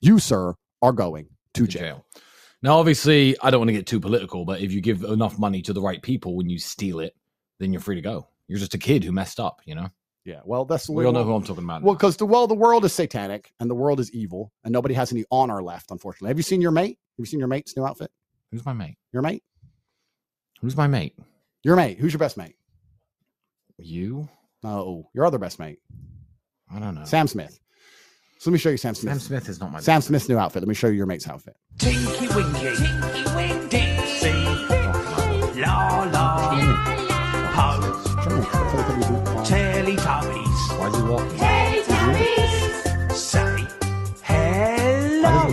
[0.00, 1.82] you, sir, are going to to jail.
[1.82, 2.06] jail.
[2.62, 5.60] Now, obviously, I don't want to get too political, but if you give enough money
[5.62, 7.16] to the right people when you steal it,
[7.58, 8.28] then you're free to go.
[8.46, 9.88] You're just a kid who messed up, you know?
[10.24, 10.40] Yeah.
[10.44, 11.82] Well, that's the way We all know who I'm talking about.
[11.82, 14.94] Well, because the well, the world is satanic and the world is evil, and nobody
[14.94, 16.28] has any honor left, unfortunately.
[16.28, 16.98] Have you seen your mate?
[17.16, 18.10] Have you seen your mate's new outfit?
[18.50, 18.96] Who's my mate?
[19.12, 19.42] Your mate?
[20.60, 21.18] Who's my mate?
[21.64, 21.98] Your mate.
[21.98, 22.56] Who's your best mate?
[23.78, 24.28] You?
[24.62, 25.78] No, your other best mate.
[26.72, 27.04] I don't know.
[27.04, 27.58] Sam Smith.
[28.38, 29.12] So let me show you Sam Smith.
[29.12, 30.62] Sam Smith is not my Sam Smith's new outfit.
[30.62, 31.56] Let me show you your mate's outfit.
[31.78, 33.01] Tinky Winky, Tinky Winky,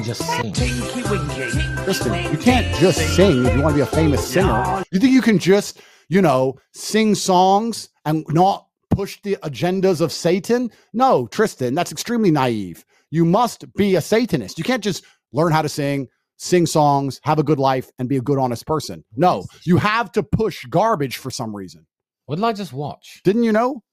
[0.10, 0.52] just sing?
[0.54, 4.84] Tinky Winky, Tristan, you can't just sing if you want to be a famous singer.
[4.92, 10.12] You think you can just, you know, sing songs and not push the agendas of
[10.12, 10.72] Satan?
[10.94, 12.84] No, Tristan, that's extremely naive.
[13.12, 14.58] You must be a Satanist.
[14.58, 16.08] You can't just learn how to sing,
[16.38, 19.04] sing songs, have a good life, and be a good, honest person.
[19.16, 21.86] No, you have to push garbage for some reason.
[22.26, 23.22] What did I just watch?
[23.24, 23.84] Didn't you know?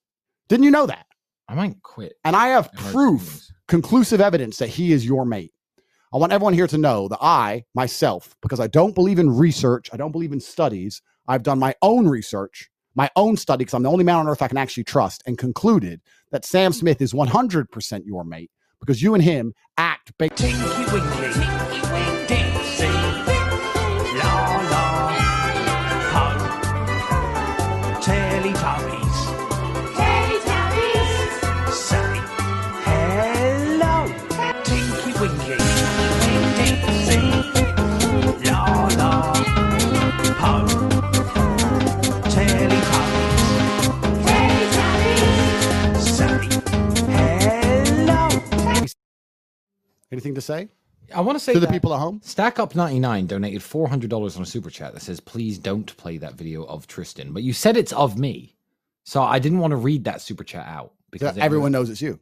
[0.49, 1.05] Didn't you know that?
[1.47, 2.15] I might quit.
[2.25, 5.53] And I have proof, conclusive evidence that he is your mate.
[6.17, 9.91] I want everyone here to know that I, myself, because I don't believe in research,
[9.93, 13.83] I don't believe in studies, I've done my own research, my own study, because I'm
[13.83, 16.01] the only man on earth I can actually trust, and concluded
[16.31, 18.51] that Sam Smith is 100% your mate
[18.81, 20.41] because you and him act based.
[50.13, 50.69] Anything to say
[51.15, 52.21] I want to say to the people at home?
[52.23, 56.35] Stack Up 99 donated $400 on a super chat that says, please don't play that
[56.35, 57.33] video of Tristan.
[57.33, 58.57] But you said it's of me.
[59.05, 62.19] So I didn't want to read that super chat out because everyone knows it's you.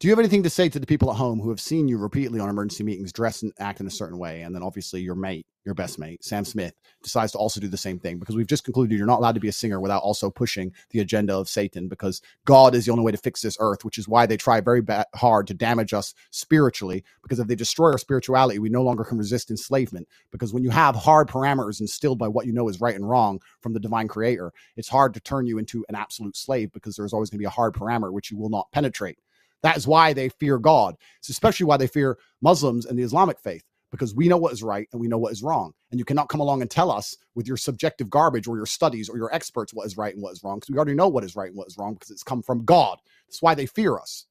[0.00, 1.98] Do you have anything to say to the people at home who have seen you
[1.98, 4.42] repeatedly on emergency meetings dress and act in a certain way?
[4.42, 7.76] And then obviously your mate, your best mate, Sam Smith, decides to also do the
[7.76, 10.30] same thing because we've just concluded you're not allowed to be a singer without also
[10.30, 13.84] pushing the agenda of Satan because God is the only way to fix this earth,
[13.84, 14.82] which is why they try very
[15.14, 17.04] hard to damage us spiritually.
[17.22, 20.08] Because if they destroy our spirituality, we no longer can resist enslavement.
[20.32, 23.40] Because when you have hard parameters instilled by what you know is right and wrong
[23.60, 27.12] from the divine creator, it's hard to turn you into an absolute slave because there's
[27.12, 29.18] always going to be a hard parameter which you will not penetrate.
[29.64, 30.96] That is why they fear God.
[31.20, 34.62] It's especially why they fear Muslims and the Islamic faith, because we know what is
[34.62, 35.72] right and we know what is wrong.
[35.90, 39.10] And you cannot come along and tell us with your subjective garbage or your studies
[39.10, 41.24] or your experts what is right and what is wrong, because we already know what
[41.24, 43.00] is right and what is wrong because it's come from God.
[43.28, 44.26] That's why they fear us.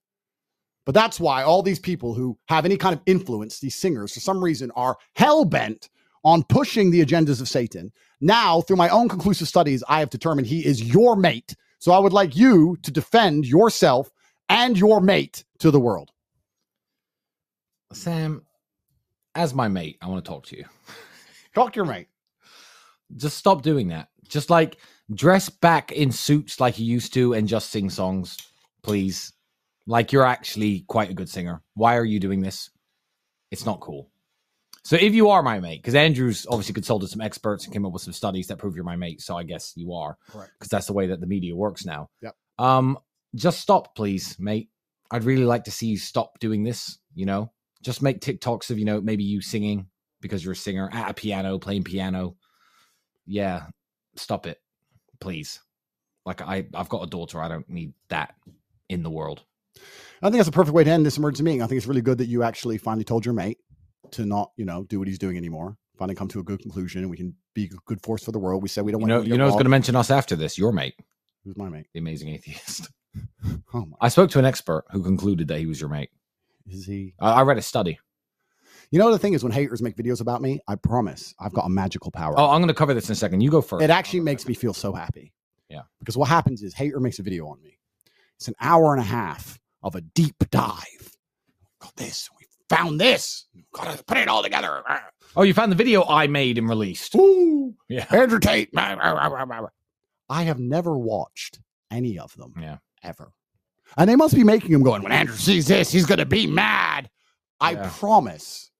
[0.86, 4.22] But that's why all these people who have any kind of influence, these singers, for
[4.22, 5.90] some reason, are hell bent
[6.26, 7.92] on pushing the agendas of Satan.
[8.22, 11.56] Now, through my own conclusive studies, I have determined he is your mate.
[11.80, 14.12] So I would like you to defend yourself
[14.54, 16.12] and your mate to the world.
[17.92, 18.44] Sam,
[19.36, 20.66] as my mate, I want to talk to you.
[21.56, 22.08] Talk to your mate.
[23.16, 24.10] Just stop doing that.
[24.28, 24.78] Just like
[25.14, 28.38] dress back in suits like you used to and just sing songs,
[28.82, 29.34] please.
[29.86, 31.62] Like you're actually quite a good singer.
[31.74, 32.70] Why are you doing this?
[33.52, 34.10] It's not cool.
[34.84, 37.94] So if you are my mate, because Andrew's obviously consulted some experts and came up
[37.94, 40.18] with some studies that prove you're my mate, so I guess you are.
[40.28, 42.10] Because that's the way that the media works now.
[42.22, 42.36] Yep.
[42.60, 42.98] Um,
[43.36, 44.70] just stop, please, mate.
[45.12, 46.98] I'd really like to see you stop doing this.
[47.16, 49.88] You know, just make TikToks of you know maybe you singing
[50.22, 52.36] because you're a singer at a piano, playing piano.
[53.26, 53.68] Yeah,
[54.16, 54.60] stop it,
[55.20, 55.60] please.
[56.26, 57.42] Like I, I've got a daughter.
[57.42, 58.36] I don't need that
[58.90, 59.44] in the world.
[60.22, 61.62] I think that's a perfect way to end this emergency meeting.
[61.62, 63.58] I think it's really good that you actually finally told your mate
[64.12, 65.76] to not, you know, do what he's doing anymore.
[65.98, 68.40] Finally come to a good conclusion and we can be a good force for the
[68.40, 68.64] world.
[68.64, 70.10] We said we don't You want know, to you know, who's going to mention us
[70.10, 70.58] after this.
[70.58, 70.96] Your mate,
[71.44, 71.88] Who's my mate?
[71.94, 72.90] the amazing atheist.
[73.76, 73.98] Oh my.
[74.02, 76.10] I spoke to an expert who concluded that he was your mate.
[76.68, 77.14] Is he?
[77.20, 78.00] I, I read a study.
[78.92, 81.66] You know, the thing is when haters make videos about me, I promise I've got
[81.66, 82.36] a magical power.
[82.38, 83.42] Oh, I'm going to cover this in a second.
[83.42, 83.84] You go first.
[83.84, 85.34] it actually makes me feel so happy.
[85.70, 85.82] Yeah.
[86.00, 87.80] Because what happens is hater makes a video on me.
[88.38, 91.18] It's an hour and a half of a deep dive.
[91.80, 92.30] Got this.
[92.38, 93.46] We found this.
[93.74, 94.84] Gotta put it all together.
[95.36, 97.16] Oh, you found the video I made and released.
[97.16, 98.06] Ooh, Yeah.
[98.12, 98.70] Andrew Tate.
[98.78, 101.58] I have never watched
[101.90, 102.54] any of them.
[102.62, 102.78] Yeah.
[103.04, 103.32] Ever.
[103.98, 107.10] And they must be making him going, when Andrew sees this, he's gonna be mad.
[107.60, 107.92] I Yeah.
[107.96, 108.72] promise.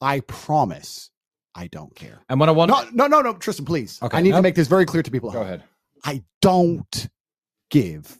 [0.00, 1.10] I promise.
[1.54, 2.22] I don't care.
[2.28, 3.98] And when I want, No, no, no, no, Tristan, please.
[4.02, 4.36] Okay, I need no.
[4.36, 5.30] to make this very clear to people.
[5.30, 5.64] go ahead.
[6.04, 7.08] I don't
[7.70, 8.18] give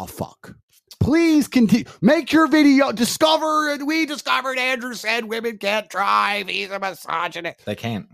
[0.00, 0.56] a fuck.
[1.00, 1.84] Please continue.
[2.00, 2.90] Make your video.
[2.90, 6.48] Discover and we discovered Andrew said women can't drive.
[6.48, 7.64] He's a misogynist.
[7.64, 8.08] They can't.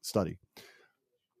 [0.00, 0.38] Study.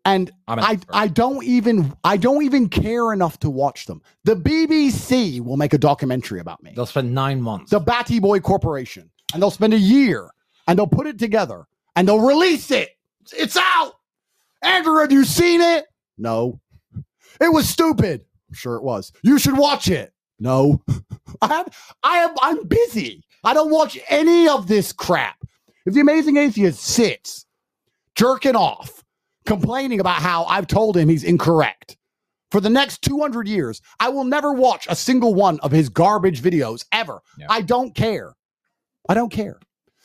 [0.04, 0.78] And I.
[0.90, 4.02] I don't even I don't even care enough to watch them.
[4.24, 6.72] The BBC will make a documentary about me.
[6.76, 7.70] They'll spend nine months.
[7.70, 9.10] The Batty Boy Corporation.
[9.32, 10.30] And they'll spend a year
[10.68, 12.90] and they'll put it together and they'll release it.
[13.32, 13.94] It's out.
[14.62, 15.86] Andrew, have you seen it?
[16.18, 16.60] No.
[17.40, 18.24] It was stupid.
[18.48, 19.12] I'm sure it was.
[19.22, 20.12] You should watch it.
[20.38, 20.82] No.
[21.42, 23.24] I have, I am I'm busy.
[23.42, 25.36] I don't watch any of this crap.
[25.86, 27.46] If the amazing atheist sits
[28.14, 29.03] jerking off,
[29.46, 31.96] complaining about how I've told him he's incorrect
[32.54, 36.40] for the next 200 years, I will never watch a single one of his garbage
[36.40, 37.20] videos ever.
[37.36, 37.46] Yeah.
[37.50, 38.36] I don't care.
[39.08, 39.58] I don't care.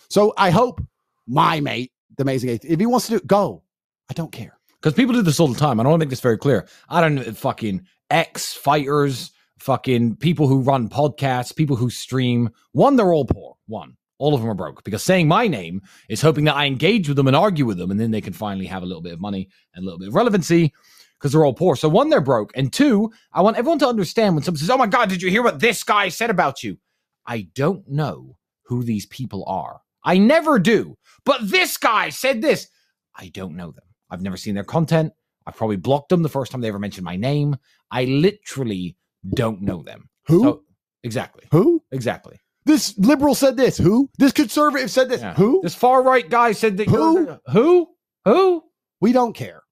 [0.09, 0.81] So I hope
[1.27, 3.61] my mate, the amazing atheist, if he wants to do it, go.
[4.09, 4.57] I don't care.
[4.81, 5.79] Because people do this all the time.
[5.79, 6.67] I want to make this very clear.
[6.89, 9.29] I don't know, fucking ex fighters,
[9.59, 12.49] fucking people who run podcasts, people who stream.
[12.71, 13.57] One, they're all poor.
[13.67, 17.07] One, all of them are broke because saying my name is hoping that I engage
[17.07, 19.13] with them and argue with them, and then they can finally have a little bit
[19.13, 20.73] of money and a little bit of relevancy
[21.17, 21.75] because they're all poor.
[21.75, 22.51] So, one, they're broke.
[22.55, 25.29] And two, I want everyone to understand when someone says, Oh my God, did you
[25.29, 26.77] hear what this guy said about you?
[27.25, 29.81] I don't know who these people are.
[30.03, 30.97] I never do.
[31.25, 32.67] But this guy said this.
[33.15, 33.83] I don't know them.
[34.09, 35.13] I've never seen their content.
[35.45, 37.57] I've probably blocked them the first time they ever mentioned my name.
[37.91, 38.95] I literally
[39.33, 40.09] don't know them.
[40.27, 40.43] Who?
[40.43, 40.63] So,
[41.03, 41.45] Exactly.
[41.51, 41.83] Who?
[41.91, 42.39] Exactly.
[42.69, 43.79] This liberal said this.
[43.79, 44.11] Who?
[44.19, 45.21] This conservative said this.
[45.21, 45.33] Yeah.
[45.33, 45.59] Who?
[45.63, 47.35] This far right guy said that Who?
[47.47, 47.89] who?
[48.25, 48.63] Who?
[49.01, 49.63] We don't care.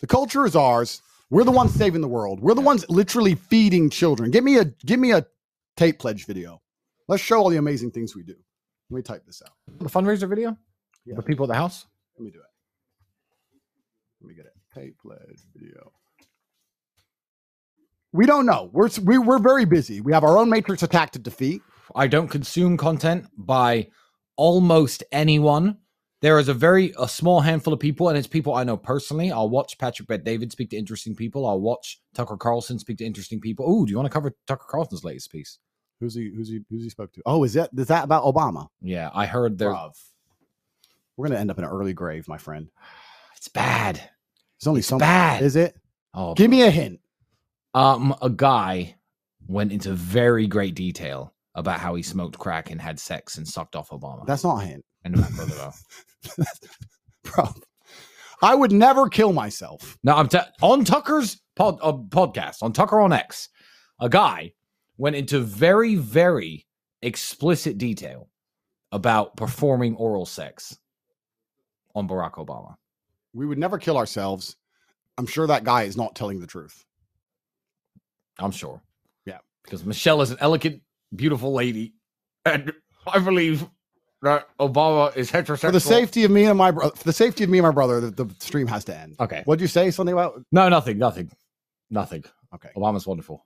[0.00, 1.02] The culture is ours.
[1.28, 2.40] We're the ones saving the world.
[2.40, 4.30] We're the ones literally feeding children.
[4.30, 5.26] Give me a give me a
[5.76, 6.62] Tate pledge video.
[7.06, 8.34] Let's show all the amazing things we do.
[8.88, 9.52] Let me type this out.
[9.80, 10.56] The fundraiser video?
[11.04, 11.16] Yeah.
[11.16, 11.84] The people at the house?
[12.16, 13.58] Let me do it.
[14.22, 14.54] Let me get it.
[14.74, 15.92] Tate pledge video.
[18.12, 18.70] We don't know.
[18.72, 20.00] We're s- we, we're very busy.
[20.00, 21.60] We have our own matrix attack to defeat.
[21.94, 23.88] I don't consume content by
[24.36, 25.78] almost anyone.
[26.20, 29.30] There is a very a small handful of people, and it's people I know personally.
[29.30, 31.46] I'll watch Patrick Bet David speak to interesting people.
[31.46, 33.64] I'll watch Tucker Carlson speak to interesting people.
[33.68, 35.58] Oh, do you want to cover Tucker Carlson's latest piece?
[36.00, 36.32] Who's he?
[36.34, 36.60] Who's he?
[36.70, 37.22] Who's he spoke to?
[37.24, 38.68] Oh, is that is that about Obama?
[38.82, 39.70] Yeah, I heard there.
[39.70, 39.92] Bruv.
[41.16, 42.68] We're gonna end up in an early grave, my friend.
[43.36, 44.00] It's bad.
[44.56, 44.98] It's only It's some.
[44.98, 45.42] bad.
[45.42, 45.76] Is it?
[46.14, 47.00] Oh, Give me a hint.
[47.74, 48.96] Um, a guy
[49.46, 53.76] went into very great detail about how he smoked crack and had sex and sucked
[53.76, 54.26] off Obama.
[54.26, 55.74] That's not a hint, and Matt Brotherwell.
[57.24, 57.48] bro.
[58.40, 59.98] I would never kill myself.
[60.04, 63.48] No, I'm t- on Tucker's pod, uh, podcast on Tucker on X.
[64.00, 64.52] A guy
[64.96, 66.66] went into very, very
[67.02, 68.28] explicit detail
[68.92, 70.78] about performing oral sex
[71.94, 72.76] on Barack Obama.
[73.32, 74.56] We would never kill ourselves.
[75.18, 76.84] I'm sure that guy is not telling the truth.
[78.38, 78.80] I'm sure.
[79.26, 79.38] Yeah.
[79.64, 80.80] because Michelle is an elegant,
[81.14, 81.94] beautiful lady,
[82.44, 82.72] and
[83.06, 83.66] I believe
[84.22, 85.60] that Obama is heterosexual.
[85.60, 87.72] For the safety of me and my bro- for the safety of me and my
[87.72, 89.16] brother, the, the stream has to end.
[89.20, 89.42] Okay.
[89.44, 89.90] What'd you say?
[89.90, 91.30] Something about No, nothing, nothing,
[91.90, 92.24] nothing.
[92.54, 92.70] okay.
[92.76, 93.44] Obama's wonderful.